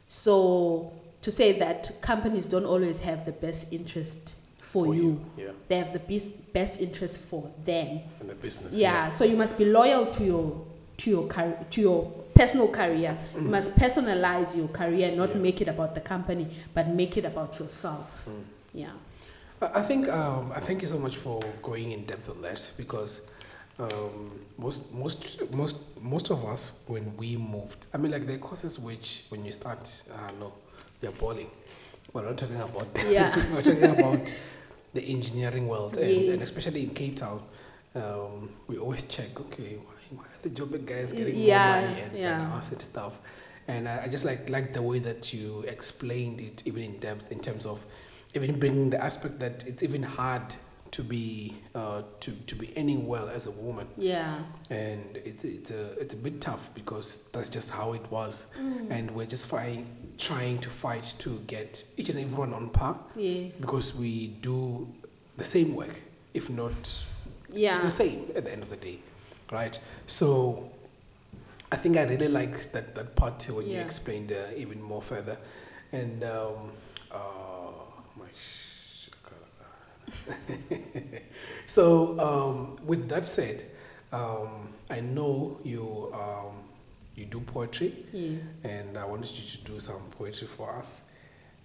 [0.07, 4.36] So to say that companies don't always have the best interest
[4.71, 5.01] for, For you.
[5.37, 5.51] you, yeah.
[5.69, 7.99] They have the best best interest for them.
[8.19, 8.73] And the business.
[8.73, 10.65] Yeah, so you must be loyal to your
[10.97, 12.03] to your car- to your
[12.35, 13.17] personal career.
[13.35, 15.35] You must personalize your career, not Mm.
[15.35, 15.41] Yeah.
[15.41, 18.23] make it about the company, but make it about yourself.
[18.27, 18.43] Mm.
[18.73, 18.91] Yeah.
[19.61, 23.21] I think um, I thank you so much for going in depth on that because
[23.79, 28.39] um, most most most most of us when we moved, I mean, like there are
[28.39, 30.53] courses which when you start, uh, no,
[31.01, 31.49] you're balling.
[32.13, 33.11] We're not talking about that.
[33.11, 33.35] Yeah.
[33.53, 34.33] We're talking about
[34.93, 37.41] the engineering world, and, and especially in Cape Town,
[37.95, 39.39] um, we always check.
[39.39, 42.53] Okay, why, why are the Joburg guys getting Yeah, more money and, yeah.
[42.55, 43.19] and and stuff?
[43.67, 47.31] And I, I just like like the way that you explained it, even in depth,
[47.31, 47.85] in terms of
[48.35, 50.55] even bringing the aspect that it's even hard
[50.91, 54.39] to be uh, to to be earning well as a woman, Yeah.
[54.69, 58.91] and it's it's a it's a bit tough because that's just how it was, Mm.
[58.91, 59.85] and we're just fighting,
[60.17, 63.59] trying to fight to get each and everyone on par Yes.
[63.59, 64.87] because we do
[65.37, 66.01] the same work,
[66.33, 67.03] if not
[67.53, 67.73] Yeah.
[67.75, 68.99] it's the same at the end of the day,
[69.51, 69.79] right?
[70.07, 70.71] So
[71.71, 75.37] I think I really like that, that part when you explained uh, even more further.
[75.91, 76.71] And um,
[77.11, 77.19] uh.
[81.65, 83.63] so um, with that said,
[84.11, 86.55] um, I know you um,
[87.15, 88.41] you do poetry, Yes.
[88.63, 91.03] and I wanted you to do some poetry for us.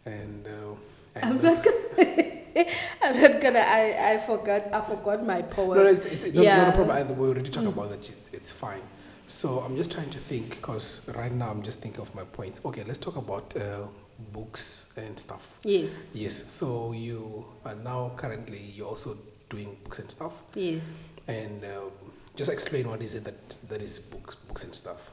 [0.05, 2.33] And uh, I'm not gonna.
[3.03, 3.61] I'm not gonna.
[3.61, 4.75] I, I forgot.
[4.75, 5.79] I forgot my poem.
[5.79, 7.15] No, it's, it's not, not a problem either.
[7.15, 7.99] We already talked about that.
[7.99, 8.81] It's, it's fine.
[9.27, 12.61] So I'm just trying to think because right now I'm just thinking of my points.
[12.65, 13.87] Okay, let's talk about uh,
[14.33, 15.59] books and stuff.
[15.65, 16.07] Yes.
[16.15, 16.35] Yes.
[16.53, 19.17] So you are now currently you're also
[19.51, 20.95] doing books and stuff, Yes.
[21.29, 21.91] and uh,
[22.37, 25.11] just explain what is it that that is books, books and stuff.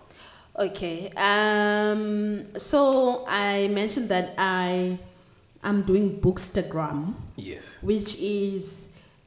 [0.58, 1.12] Okay.
[1.16, 2.48] Um.
[2.58, 4.98] So I mentioned that I
[5.64, 7.78] am doing Bookstagram, Yes.
[7.82, 8.82] which is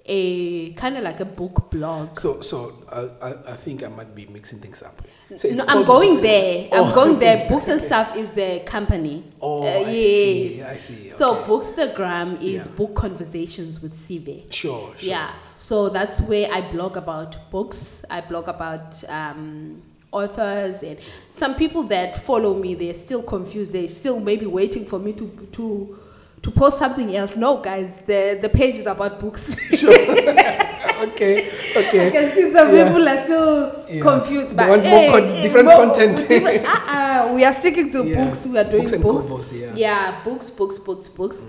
[0.05, 2.19] a kind of like a book blog.
[2.19, 5.01] So so I I think I might be mixing things up.
[5.37, 6.69] So no, I'm going Books there.
[6.73, 7.49] Oh, I'm going there.
[7.53, 7.87] Books and okay.
[7.87, 9.25] stuff is the company.
[9.41, 10.57] Oh, Uh, I see.
[10.59, 10.71] yes.
[10.71, 11.09] I see.
[11.09, 11.49] So okay.
[11.51, 12.73] Bookstagram is Yeah.
[12.77, 14.43] book conversations with Sive.
[14.51, 14.93] Sure.
[14.97, 15.09] Sure.
[15.09, 18.05] Yeah, so that's where I blog about books.
[18.11, 19.81] I blog about um,
[20.11, 20.99] authors, and
[21.31, 23.73] some people that follow me, they're still confused.
[23.73, 25.99] They're still maybe waiting for me to to
[26.43, 27.37] to post something else.
[27.37, 29.55] No, guys, the the page is about books.
[29.75, 31.51] okay.
[31.77, 32.07] Okay.
[32.09, 32.87] I can see some Yeah.
[32.89, 34.03] people are still Yeah.
[34.03, 34.53] confused.
[34.53, 36.17] They But want more con- hey, different more- content.
[36.29, 38.25] different- uh-uh, we are sticking to Yeah.
[38.25, 38.47] books.
[38.47, 39.27] We are doing Books and books.
[39.27, 40.13] convos, yeah.
[40.13, 40.25] Mm.
[40.25, 41.47] books, books, books, books.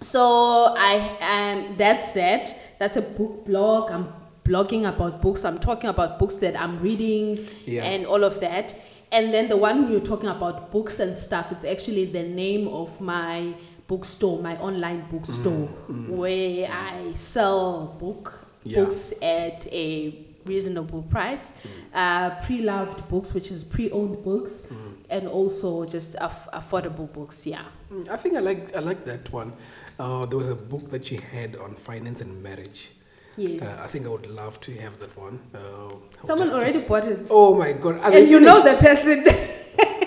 [0.00, 0.20] So
[0.76, 2.54] I um that's that.
[2.78, 3.90] That's a book blog.
[3.90, 4.08] I'm
[4.44, 5.44] blogging about books.
[5.44, 7.84] I'm talking about books that I'm reading Yeah.
[7.84, 8.74] and all of that.
[9.12, 13.00] And then the one you're talking about books and stuff, it's actually the name of
[13.00, 13.54] my
[13.86, 15.68] bookstore, my online bookstore,
[16.08, 18.80] where I sell book Mm, Yeah.
[18.84, 20.14] books at a
[20.46, 21.52] reasonable price.
[21.92, 24.66] Uh, pre-loved books, which is pre-owned books,
[25.10, 27.46] and also just aff- affordable books.
[27.46, 27.64] Yeah.
[27.92, 29.52] Mm, I think I like I like that one.
[29.98, 32.90] Uh, there was a book that you had on finance and marriage.
[33.36, 33.62] Yes.
[33.62, 35.40] Uh, I think I would love to have that one.
[35.54, 37.98] Uh, Someone already bought it, Oh my god!
[38.00, 39.24] Are and you know the person.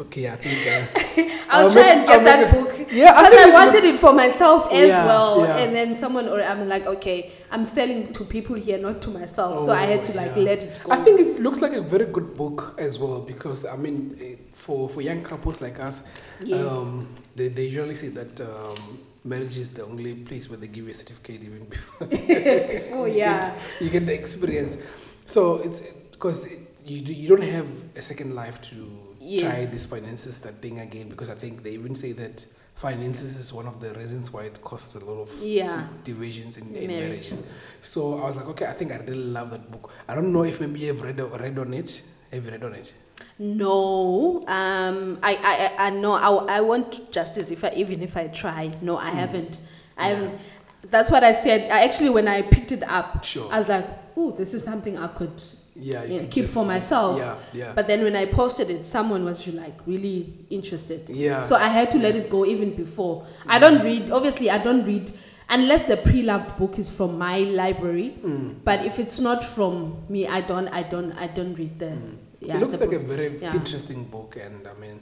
[0.00, 0.58] Okay, I think.
[0.66, 2.88] Uh, I'll, I'll try make- and get I'll that book.
[2.92, 5.56] Yeah, Because think I wanted looks- it for myself as Yeah, well, yeah.
[5.58, 9.60] and then someone, or I'm like, okay, I'm selling to people here, not to myself.
[9.64, 10.44] so I had to like Oh, yeah.
[10.50, 10.92] let it go.
[10.92, 14.36] I think it looks like a very good book as well because I mean, eh,
[14.52, 16.04] for for young couples like us,
[16.44, 16.60] Yes.
[16.70, 20.84] um, they they usually say that um, marriage is the only place where they give
[20.84, 22.06] you a certificate even before.
[22.96, 23.40] Oh you yeah.
[23.40, 24.78] get, you get the experience.
[25.26, 25.80] So it's
[26.12, 26.48] because
[26.86, 28.76] you do, you don't have a second life to
[29.36, 33.52] try this finances that thing again because I think they even say that finances is
[33.52, 35.88] one of the reasons why it causes a lot of Yeah.
[36.04, 37.08] divisions in, in Marriage.
[37.08, 37.42] marriages.
[37.82, 39.90] So I was like, okay, I think I really love that book.
[40.08, 42.02] I don't know if maybe you've read read on it.
[42.32, 42.92] Have you read on it?
[43.40, 46.12] No, um, I, I, I, know.
[46.12, 48.70] I, I want justice if I, even if I try.
[48.80, 49.58] No, I haven't.
[49.96, 50.14] I Yeah.
[50.16, 50.40] haven't.
[50.90, 51.70] That's what I said.
[51.70, 53.50] I actually, when I picked it up, Sure.
[53.52, 55.32] I was like, "Oh, this is something I could
[55.78, 57.72] Yeah, you yeah, could keep for myself." Yeah, yeah.
[57.74, 61.08] But then when I posted it, someone was like really interested.
[61.08, 61.42] yeah.
[61.42, 63.26] So I had to let it go even before.
[63.46, 64.10] I don't read.
[64.10, 65.12] Obviously, I don't read
[65.50, 68.14] unless the pre-loved book is from my library.
[68.22, 68.56] Mm.
[68.64, 70.68] But if it's not from me, I don't.
[70.68, 71.12] I don't.
[71.12, 71.92] I don't read the.
[72.40, 73.54] Yeah, it looks the like a very Yeah.
[73.54, 75.00] interesting book, and I mean,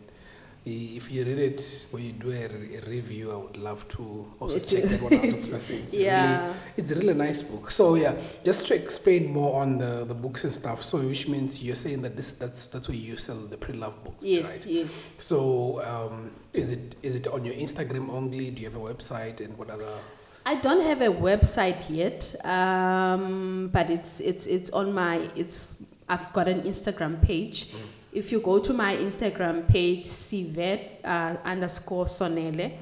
[0.69, 4.27] if you read it when you do a, re- a review, I would love to
[4.41, 6.53] also check that one out because it's really Yeah.
[6.77, 7.71] it's a really nice book.
[7.71, 8.15] So yeah,
[8.45, 10.83] just to explain more on the, the books and stuff.
[10.83, 14.27] So which means you're saying that this that's that's where you sell the pre-love books,
[14.27, 14.59] Yes.
[14.59, 14.67] right?
[14.67, 15.09] Yes.
[15.19, 18.51] So um, is it is it on your Instagram only?
[18.51, 19.89] Do you have a website and what other?
[20.45, 25.75] I don't have a website yet, um, but it's it's it's on my it's
[26.09, 27.69] I've got an Instagram page.
[28.17, 32.73] If you go to my Instagram page, Sive uh, underscore sonele,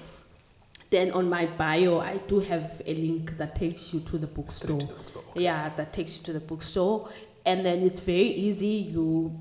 [0.91, 4.79] then on my bio I do have a link that takes you to the bookstore.
[4.79, 5.23] to the bookstore?
[5.35, 7.09] Yeah, that takes you to the bookstore,
[7.45, 8.87] and then it's very easy.
[8.95, 9.37] You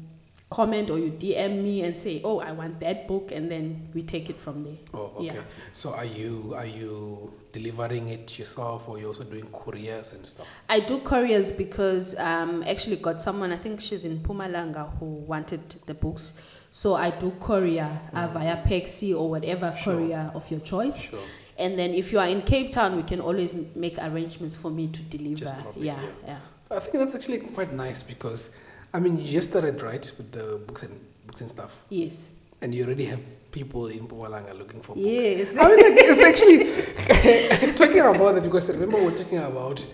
[0.49, 4.01] comment or you DM me and say, "Oh, I want that book," and then we
[4.01, 4.79] take it from there.
[4.95, 5.35] Oh, okay.
[5.35, 5.43] Yeah.
[5.73, 10.47] So are you are you delivering it yourself, or you're also doing couriers and stuff?
[10.67, 15.61] I do couriers because um actually got someone I think she's in Mpumalanga who wanted
[15.85, 16.33] the books.
[16.71, 19.77] So I do courier uh, via PAXI or whatever Mm.
[19.77, 19.93] Sure.
[19.93, 21.09] courier of your choice.
[21.09, 21.19] Sure.
[21.57, 24.87] And then if you are in Cape Town, we can always make arrangements for me
[24.87, 25.45] to deliver.
[25.45, 26.09] It, yeah, yeah.
[26.27, 26.39] yeah.
[26.77, 28.55] I think that's actually quite nice because,
[28.91, 32.31] I mean, you just started right with the books and books and stuff, Yes.
[32.61, 33.21] and you already have
[33.53, 35.07] people in Mpumalanga are looking for books.
[35.07, 35.55] Yes.
[35.57, 39.85] I mean, like, it's actually talking about that because remember we we're talking about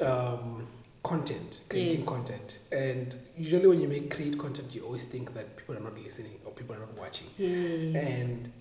[0.00, 0.66] um,
[1.02, 2.08] content, creating Yes.
[2.08, 5.96] content, and usually when you make create content, you always think that people are not
[6.02, 8.24] listening or people are not watching, yes.
[8.24, 8.52] and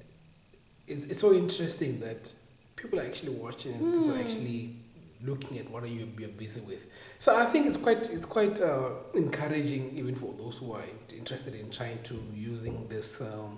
[0.87, 2.31] it's, it's so interesting that
[2.75, 4.11] people are actually watching and people Hmm.
[4.11, 4.75] are actually
[5.23, 6.85] looking at what are you you're busy with.
[7.17, 10.83] So I think it's quite it's quite uh, encouraging even for those who are
[11.17, 13.57] interested in trying to using this um,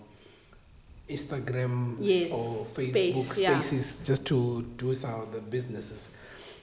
[1.09, 3.59] Instagram Yes, or Facebook space, yeah.
[3.59, 6.09] spaces just to do some of the businesses.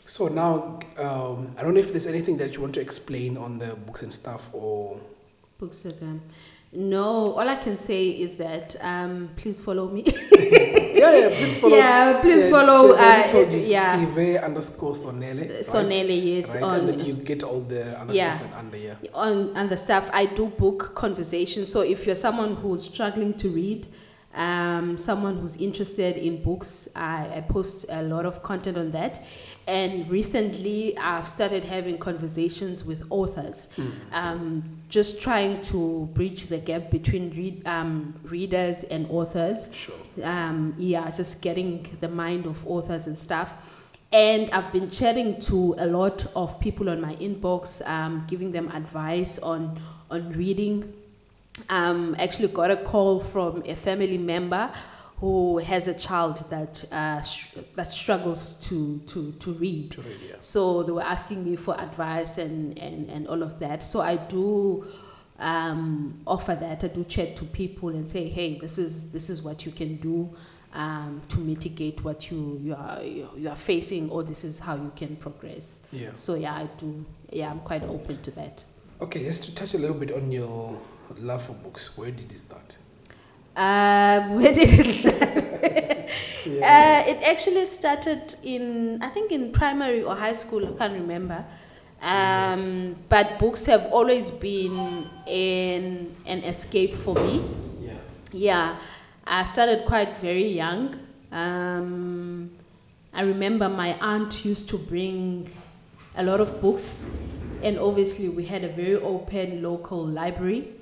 [0.07, 3.59] So now um, I don't know if there's anything that you want to explain on
[3.59, 4.99] the books and stuff or
[5.61, 6.21] Bookstagram.
[6.77, 10.03] No, all I can say is that um, please follow me.
[10.33, 14.05] yeah yeah please follow Yeah, please yeah, follow, uh, told you yeah.
[14.05, 15.61] Sive underscore Sonele right?
[15.65, 18.39] Sonele, yes, right on and then you get all the other Yeah.
[18.39, 22.57] stuff under yeah on on the stuff i do book conversations so if you're someone
[22.57, 23.87] who's struggling to read
[24.35, 29.25] um, someone who's interested in books I, I post a lot of content on that.
[29.67, 33.69] And recently i've started having conversations with authors.
[34.13, 39.69] Um, just trying to bridge the gap between read, um, readers and authors.
[39.73, 39.95] Sure.
[40.23, 43.55] Um, yeah, just getting the mind of authors and stuff.
[44.13, 48.69] And I've been chatting to a lot of people on my inbox, um, giving them
[48.69, 49.81] advice on
[50.11, 50.93] on reading.
[51.71, 54.71] Um, actually, got a call from a family member
[55.19, 59.91] who has a child that uh, sh- that struggles to to to read.
[59.93, 63.59] to read yeah So they were asking me for advice and, and, and all of
[63.61, 63.83] that.
[63.85, 64.85] So I do
[65.39, 66.83] um, offer that.
[66.85, 69.97] I do chat to people and say, hey, this is this is what you can
[69.97, 70.35] do
[70.75, 74.75] um, to mitigate what you you are you you are facing, or this is how
[74.75, 75.79] you can progress.
[75.93, 77.05] yeah So yeah, I do.
[77.31, 78.65] Yeah, I'm quite open to that.
[79.01, 80.79] okay just to touch a little bit on your
[81.19, 82.77] love for books where did it start
[83.57, 85.45] Um, where did it start?
[86.47, 90.67] yeah Uh, it actually started in, I think, in primary or high school.
[90.67, 91.45] I can't remember.
[92.03, 94.77] Um, but books have always been
[95.27, 97.43] an, an escape for me.
[97.81, 97.93] Yeah.
[98.33, 98.77] Yeah,
[99.27, 100.97] I started quite very young.
[101.33, 102.51] Um,
[103.13, 105.49] I remember my aunt used to bring
[106.17, 107.09] a lot of books,
[107.63, 110.74] and obviously, we had a very open local library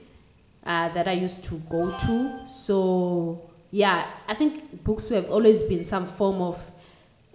[0.65, 2.49] uh, that I used to go to.
[2.49, 6.71] So, yeah, I think books have always been some form of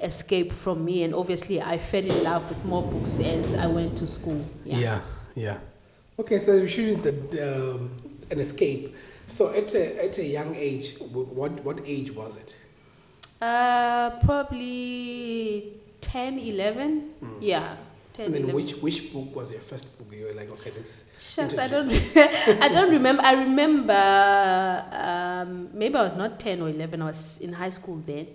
[0.01, 3.97] escape from me, and obviously, I fell in love with more books as I went
[3.97, 4.45] to school.
[4.63, 5.01] Yeah,
[5.35, 5.57] yeah.
[6.19, 7.11] Okay, so you choose the
[7.73, 7.91] um,
[8.31, 8.95] an escape.
[9.27, 12.57] So at a, at a young age, what what age was it?
[13.41, 17.13] Uh, probably 10, 11.
[17.39, 17.75] Yeah,
[18.17, 18.55] 10, and then 11.
[18.55, 20.07] which which book was your first book?
[20.11, 21.11] You were like, okay, this.
[21.19, 21.89] Shucks, I don't,
[22.61, 23.21] I don't remember.
[23.23, 27.01] I remember um, maybe I was not 10 or 11.
[27.01, 28.27] I was in high school then.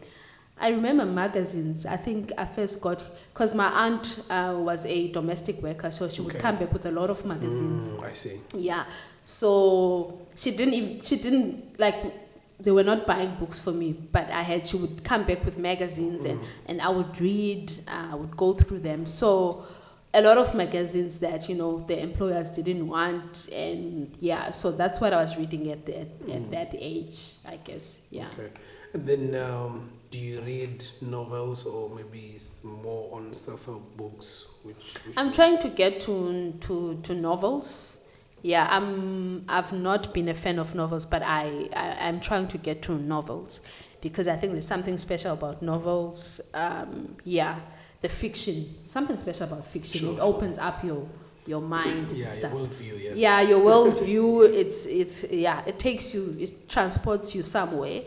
[0.61, 1.85] I remember magazines.
[1.87, 3.03] I think I first got
[3.33, 6.43] because my aunt uh, was a domestic worker, so she would Okay.
[6.43, 7.89] come back with a lot of magazines.
[7.89, 8.41] Mm, I see.
[8.55, 8.85] Yeah.
[9.25, 12.22] So she didn't even, she didn't like
[12.63, 15.59] they were not buying books for me, but I had she would come back with
[15.59, 19.07] magazines and, and I would read, uh, I would go through them.
[19.07, 19.67] So
[20.15, 25.01] a lot of magazines that, you know, the employers didn't want and yeah, so that's
[25.01, 28.03] what I was reading at that at that age, I guess.
[28.11, 28.29] Yeah.
[28.39, 28.51] Okay.
[28.95, 34.47] And then, um, do you read novels or maybe more on self-help books?
[34.63, 37.99] Which, which I'm trying to get to to to novels.
[38.43, 39.45] Yeah, I'm.
[39.49, 42.99] I've not been a fan of novels, but I, I I'm trying to get to
[42.99, 43.61] novels
[44.01, 46.41] because I think there's something special about novels.
[46.53, 47.61] Um, yeah,
[48.01, 50.01] the fiction, something special about fiction.
[50.01, 50.25] Sure, it sure.
[50.25, 51.09] opens up your
[51.47, 52.53] your mind yeah, and your stuff.
[52.53, 53.03] worldview.
[53.03, 53.13] Yeah.
[53.15, 54.53] Yeah, your worldview.
[54.53, 55.63] It's it's yeah.
[55.67, 56.37] It takes you.
[56.41, 58.03] It transports you somewhere.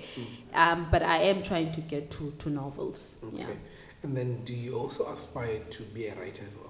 [0.54, 3.18] Um, but I am trying to get to to novels.
[3.24, 3.38] Okay.
[3.40, 3.48] Yeah.
[4.04, 6.65] And then, do you also aspire to be a writer as well?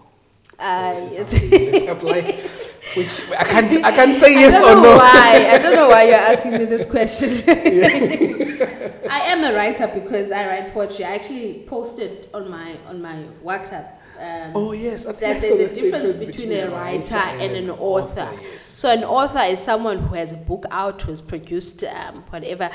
[0.59, 1.89] Uh, Or is it yes.
[1.91, 2.21] apply,
[2.95, 3.83] which I can't.
[3.85, 4.97] I can't say yes I don't or know no.
[4.97, 5.47] why.
[5.51, 7.29] I don't know why you're asking me this question.
[9.09, 11.05] I am a writer because I write poetry.
[11.05, 13.91] I actually posted on my on my WhatsApp.
[14.17, 18.29] Um, Oh yes, I think that there's a difference between a writer and an author.
[18.41, 18.63] yes.
[18.63, 22.69] So an author is someone who has a book out, who has produced um, whatever.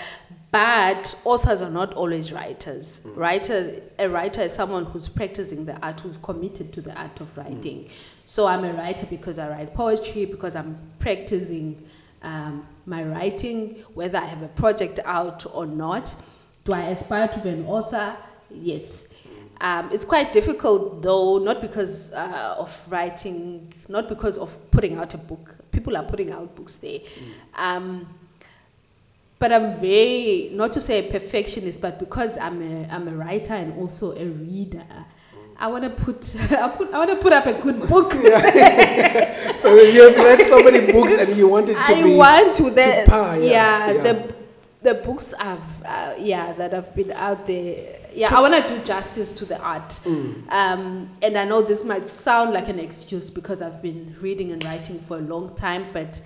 [0.51, 3.01] But authors are not always writers.
[3.05, 7.37] Writers, a writer is someone who's practicing the art, who's committed to the art of
[7.37, 7.89] writing.
[8.25, 11.81] So I'm a writer because I write poetry, because I'm practicing
[12.23, 16.15] um, my writing, whether I have a project out or not.
[16.65, 18.17] Do I aspire to be an author?
[18.51, 19.15] Yes.
[19.61, 25.15] Um, it's quite difficult though, not because uh, of writing, not because of putting out
[25.15, 25.55] a book.
[25.71, 27.01] People are putting out books there.
[27.55, 28.07] Um,
[29.41, 33.55] but I'm very, not to say a perfectionist, but because I'm a, I'm a writer
[33.55, 34.85] and also a reader,
[35.59, 38.13] I want to put, I put, I want to put up a good book.
[39.61, 42.15] So you have read so many books and you wanted to I be.
[42.15, 44.03] want to the par, yeah, yeah, yeah.
[44.03, 44.35] the
[44.83, 47.99] the books I've uh, yeah that have been out there.
[48.15, 49.91] Yeah, I want to do justice to the art.
[50.05, 50.51] Mm.
[50.51, 54.65] Um, and I know this might sound like an excuse because I've been reading and
[54.65, 56.23] writing for a long time, but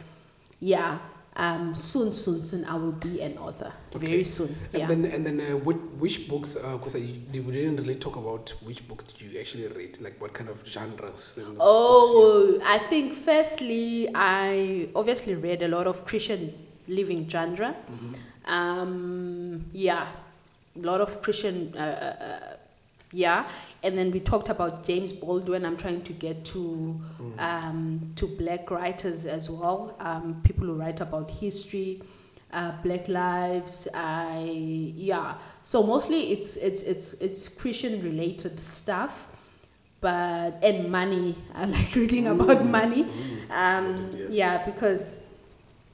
[0.61, 0.99] yeah,
[1.37, 3.73] um, soon, soon, soon I will be an author.
[3.95, 4.07] Okay.
[4.07, 4.55] Very soon.
[4.73, 4.87] And Yeah.
[4.89, 6.55] then, and then, uh, which, which books?
[6.55, 10.49] Because we didn't really talk about which books did you actually read, like what kind
[10.49, 11.35] of genres.
[11.37, 16.53] and books, Oh, I think firstly, I obviously read a lot of Christian
[16.89, 17.75] living genre.
[17.75, 17.95] yeah.
[17.95, 18.15] Mhm.
[18.47, 20.07] Um, yeah,
[20.77, 22.57] a lot of Christian, uh, uh, uh,
[23.13, 23.49] yeah.
[23.85, 25.65] And then we talked about James Baldwin.
[25.67, 27.39] I'm trying to get to Mm.
[27.49, 32.03] um, to black writers as well, um, people who write about history,
[32.53, 33.87] uh, black lives.
[33.95, 34.41] I
[34.97, 35.35] yeah.
[35.63, 39.27] So mostly it's it's it's it's Christian related stuff.
[40.01, 43.05] But and money, I like reading about Mm, money.
[43.05, 45.19] mm, Um, yeah, because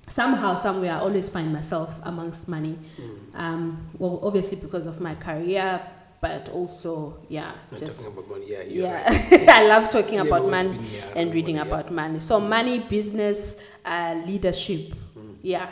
[0.08, 2.76] somehow, somewhere, I always find myself amongst money.
[3.00, 3.38] Mm.
[3.44, 3.62] Um,
[3.98, 5.80] well, obviously because of my career,
[6.20, 8.46] but also, yeah, Not just talking about money.
[8.50, 9.04] Yeah, yeah.
[9.30, 9.48] right.
[9.48, 11.78] I love talking You've about money been, yeah, and reading money, yeah.
[11.80, 12.18] about money.
[12.20, 14.92] So money, business, uh, leadership.
[15.18, 15.36] Mm.
[15.42, 15.70] Yeah,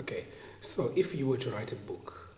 [0.00, 0.24] Okay,
[0.60, 2.30] so if you were to write a book,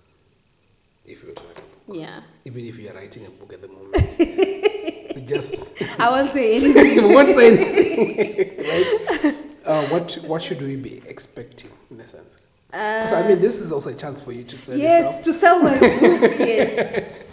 [1.06, 2.20] if you were to write a book, yeah.
[2.44, 6.94] even if you're writing a book at the moment, just I won't say anything.
[6.96, 9.34] you won't say anything, right?
[9.66, 12.36] Uh, what what should we be expecting in a sense?
[12.70, 15.24] Because I mean, this is also a chance for you to sell Uh, yes, yourself.
[15.24, 16.38] to sell my book.
[16.40, 17.23] yes.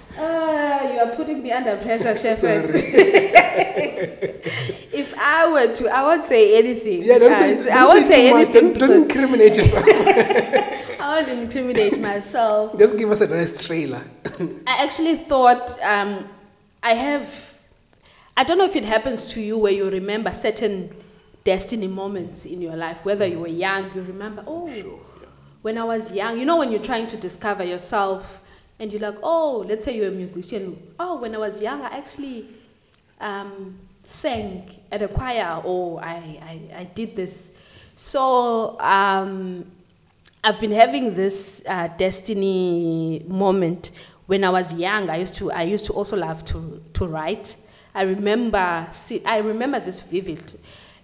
[1.02, 2.70] You are putting me under pressure, Shepherd.
[4.93, 7.02] if I were to, I won't say anything.
[7.04, 8.41] Yeah, don't Uh, say, don't I won't say, much.
[8.49, 9.84] anything Don't, don't incriminate yourself.
[10.99, 12.78] I won't incriminate myself.
[12.78, 14.02] Just give us a nice trailer.
[14.68, 16.28] I actually thought um,
[16.84, 17.54] I have.
[18.38, 20.93] I don't know if it happens to you where you remember certain
[21.43, 24.99] destiny moments in your life, whether you were young, you remember, oh, Sure.
[25.22, 25.28] Yeah.
[25.64, 28.41] when I was young, you know, when you're trying to discover yourself
[28.82, 30.75] and you're like, oh, let's say you're a musician.
[30.99, 32.47] Oh, when I was young, I actually
[33.19, 37.55] um, sang at a choir or I, I, I did this.
[37.95, 39.71] So um,
[40.43, 43.91] I've been having this uh, destiny moment
[44.25, 45.11] when I was young.
[45.11, 47.55] I used to, I used to also love to, to write.
[47.93, 50.57] I remember, si- I remember this vivid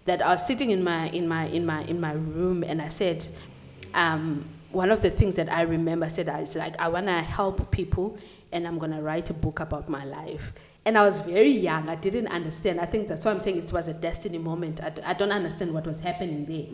[0.05, 2.87] that I was sitting in my, in my, in my, in my room and I
[2.87, 3.27] said,
[3.93, 4.45] um,
[4.77, 7.71] one of the things that I remember said ah, is like I want to help
[7.71, 8.17] people
[8.51, 10.53] and I'm going to write a book about my life.
[10.85, 11.89] And I was very young.
[11.89, 12.79] I didn't understand.
[12.79, 14.79] I think that's why I'm saying it was a destiny moment.
[15.03, 16.67] I, don't understand what was happening there.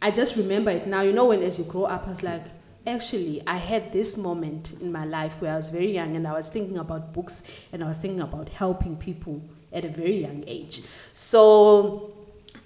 [0.00, 1.00] I just remember it now.
[1.00, 2.44] You know, when as you grow up, I was like,
[2.86, 6.34] actually, I had this moment in my life where I was very young and I
[6.34, 10.44] was thinking about books and I was thinking about helping people at a very young
[10.46, 10.82] age.
[11.14, 12.12] So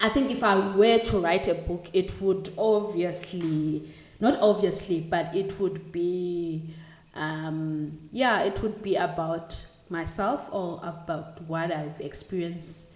[0.01, 5.35] I think if I were to write a book, it would obviously, not obviously, but
[5.35, 6.71] it would be,
[7.15, 12.87] um, yeah, it would be about myself or about what I've experienced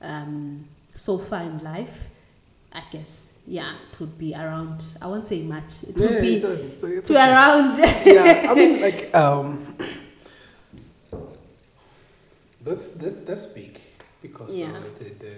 [0.00, 2.08] um, so far in life.
[2.72, 6.34] I guess, yeah, it would be around, I won't say much, it would Yeah, be
[6.34, 7.30] it's, it's, it's to okay.
[7.32, 7.78] around.
[7.78, 9.76] yeah, I mean, like, um,
[12.60, 13.80] that's that's that's big
[14.22, 14.72] because Yeah.
[14.72, 15.34] uh, the, the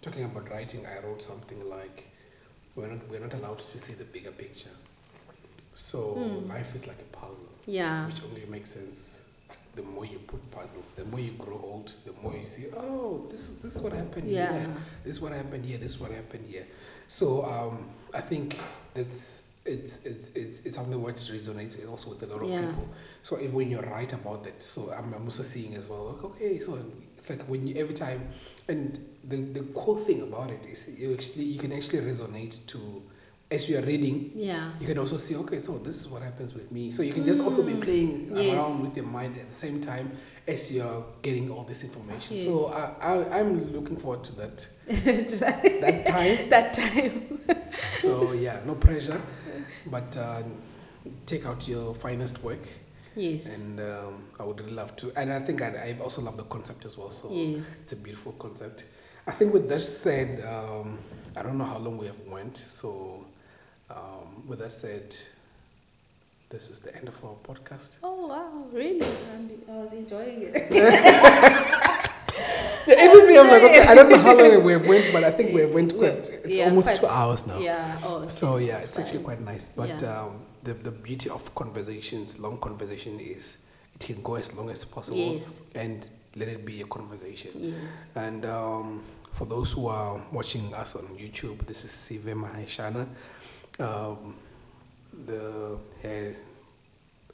[0.00, 2.08] talking about writing, I wrote something like
[2.76, 4.70] we're not we're not allowed to see the bigger picture.
[5.74, 6.48] So Hmm.
[6.48, 9.24] life is like a puzzle, yeah, which only makes sense
[9.74, 10.92] the more you put puzzles.
[10.92, 13.92] The more you grow old, the more you see, oh, this is this is what
[13.94, 14.74] happened yeah, here.
[15.04, 15.78] This is what happened here.
[15.78, 16.66] This is what happened here.
[17.08, 18.58] So um, I think
[18.94, 22.66] that's it's it's it's it's something what resonates also with a lot of Yeah.
[22.66, 22.86] people.
[23.22, 26.04] So if when you're right about that, so I'm, I'm also seeing as well.
[26.12, 26.78] Like, okay, so
[27.16, 28.28] it's like when you every time,
[28.68, 28.98] and
[29.28, 33.02] the the cool thing about it is you actually you can actually resonate to
[33.50, 34.30] as you are reading.
[34.34, 34.70] yeah.
[34.80, 36.90] You can also see, okay, so this is what happens with me.
[36.90, 38.36] So you can just also be playing Mm.
[38.44, 38.54] Yes.
[38.54, 40.10] around with your mind at the same time
[40.48, 42.36] as you're getting all this information.
[42.38, 42.46] Yes.
[42.46, 46.48] So I, I, I'm looking forward to that that time.
[46.54, 47.40] that time.
[47.92, 49.20] So yeah, no pressure,
[49.86, 50.42] but uh,
[51.26, 52.64] take out your finest work,
[53.16, 53.58] Yes.
[53.60, 55.12] and um, I would really love to.
[55.16, 57.10] And I think I, I also love the concept as well.
[57.10, 57.80] So Yes.
[57.82, 58.84] it's a beautiful concept.
[59.26, 60.98] I think with that said, um,
[61.36, 62.56] I don't know how long we have went.
[62.56, 63.24] So
[63.90, 65.14] um, with that said,
[66.48, 67.96] this is the end of our podcast.
[68.02, 69.00] Oh wow, really?
[69.68, 72.02] I was enjoying it.
[72.84, 75.30] Yeah, everything I'm like, okay, I don't know how long we have went, but I
[75.30, 76.28] think we have went quite.
[76.28, 77.58] It's Yeah, almost quite- two hours now.
[77.60, 77.98] Yeah.
[78.02, 78.16] Oh.
[78.16, 79.68] okay, So yeah, that's it's actually quite nice.
[79.68, 79.96] But Yeah.
[80.62, 83.58] The the beauty of conversations, long conversation, is
[83.94, 85.60] it can go as long as possible, Yes.
[85.74, 87.50] and let it be a conversation.
[87.54, 88.04] Yes.
[88.14, 89.02] And um,
[89.32, 93.06] for those who are watching us on YouTube, this is Sive Maheshana.
[93.78, 94.34] Um,
[95.26, 96.08] the uh,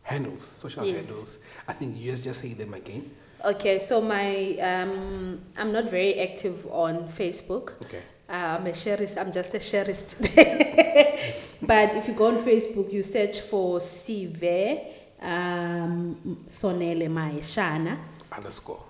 [0.02, 1.06] handles, social Yes.
[1.08, 1.38] handles.
[1.68, 3.10] I think you just just say them again.
[3.44, 7.72] Okay, so my um, I'm not very active on Facebook.
[7.84, 8.02] Okay.
[8.28, 9.16] Uh, I'm a sharist.
[9.16, 10.16] I'm just a sharist.
[11.62, 14.84] but if you go on Facebook, you search for Sive
[15.22, 17.96] um, Sonele Maheshana.
[18.30, 18.82] Underscore.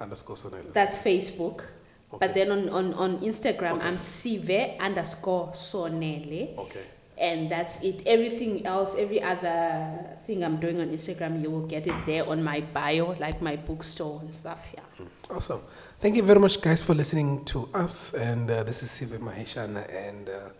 [0.00, 0.72] Underscore Sonele.
[0.72, 1.64] That's Facebook.
[2.12, 2.26] Okay.
[2.26, 3.86] But then on, on, on Instagram, Okay.
[3.86, 6.56] I'm Sive underscore Sonele.
[6.56, 6.84] Okay.
[7.18, 8.02] And that's it.
[8.06, 12.44] Everything else, every other thing I'm doing on Instagram, you will get it there on
[12.44, 14.64] my bio, like my bookstore and stuff.
[14.72, 15.06] Yeah.
[15.28, 15.62] Awesome.
[16.00, 18.14] Thank you very much, guys, for listening to us.
[18.14, 20.50] And uh, this is Sive Maheshana and uh,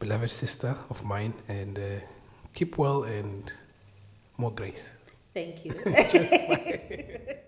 [0.00, 1.32] beloved sister of mine.
[1.46, 1.82] And uh,
[2.54, 3.52] keep well and
[4.36, 4.92] more grace.
[5.32, 5.74] Thank you.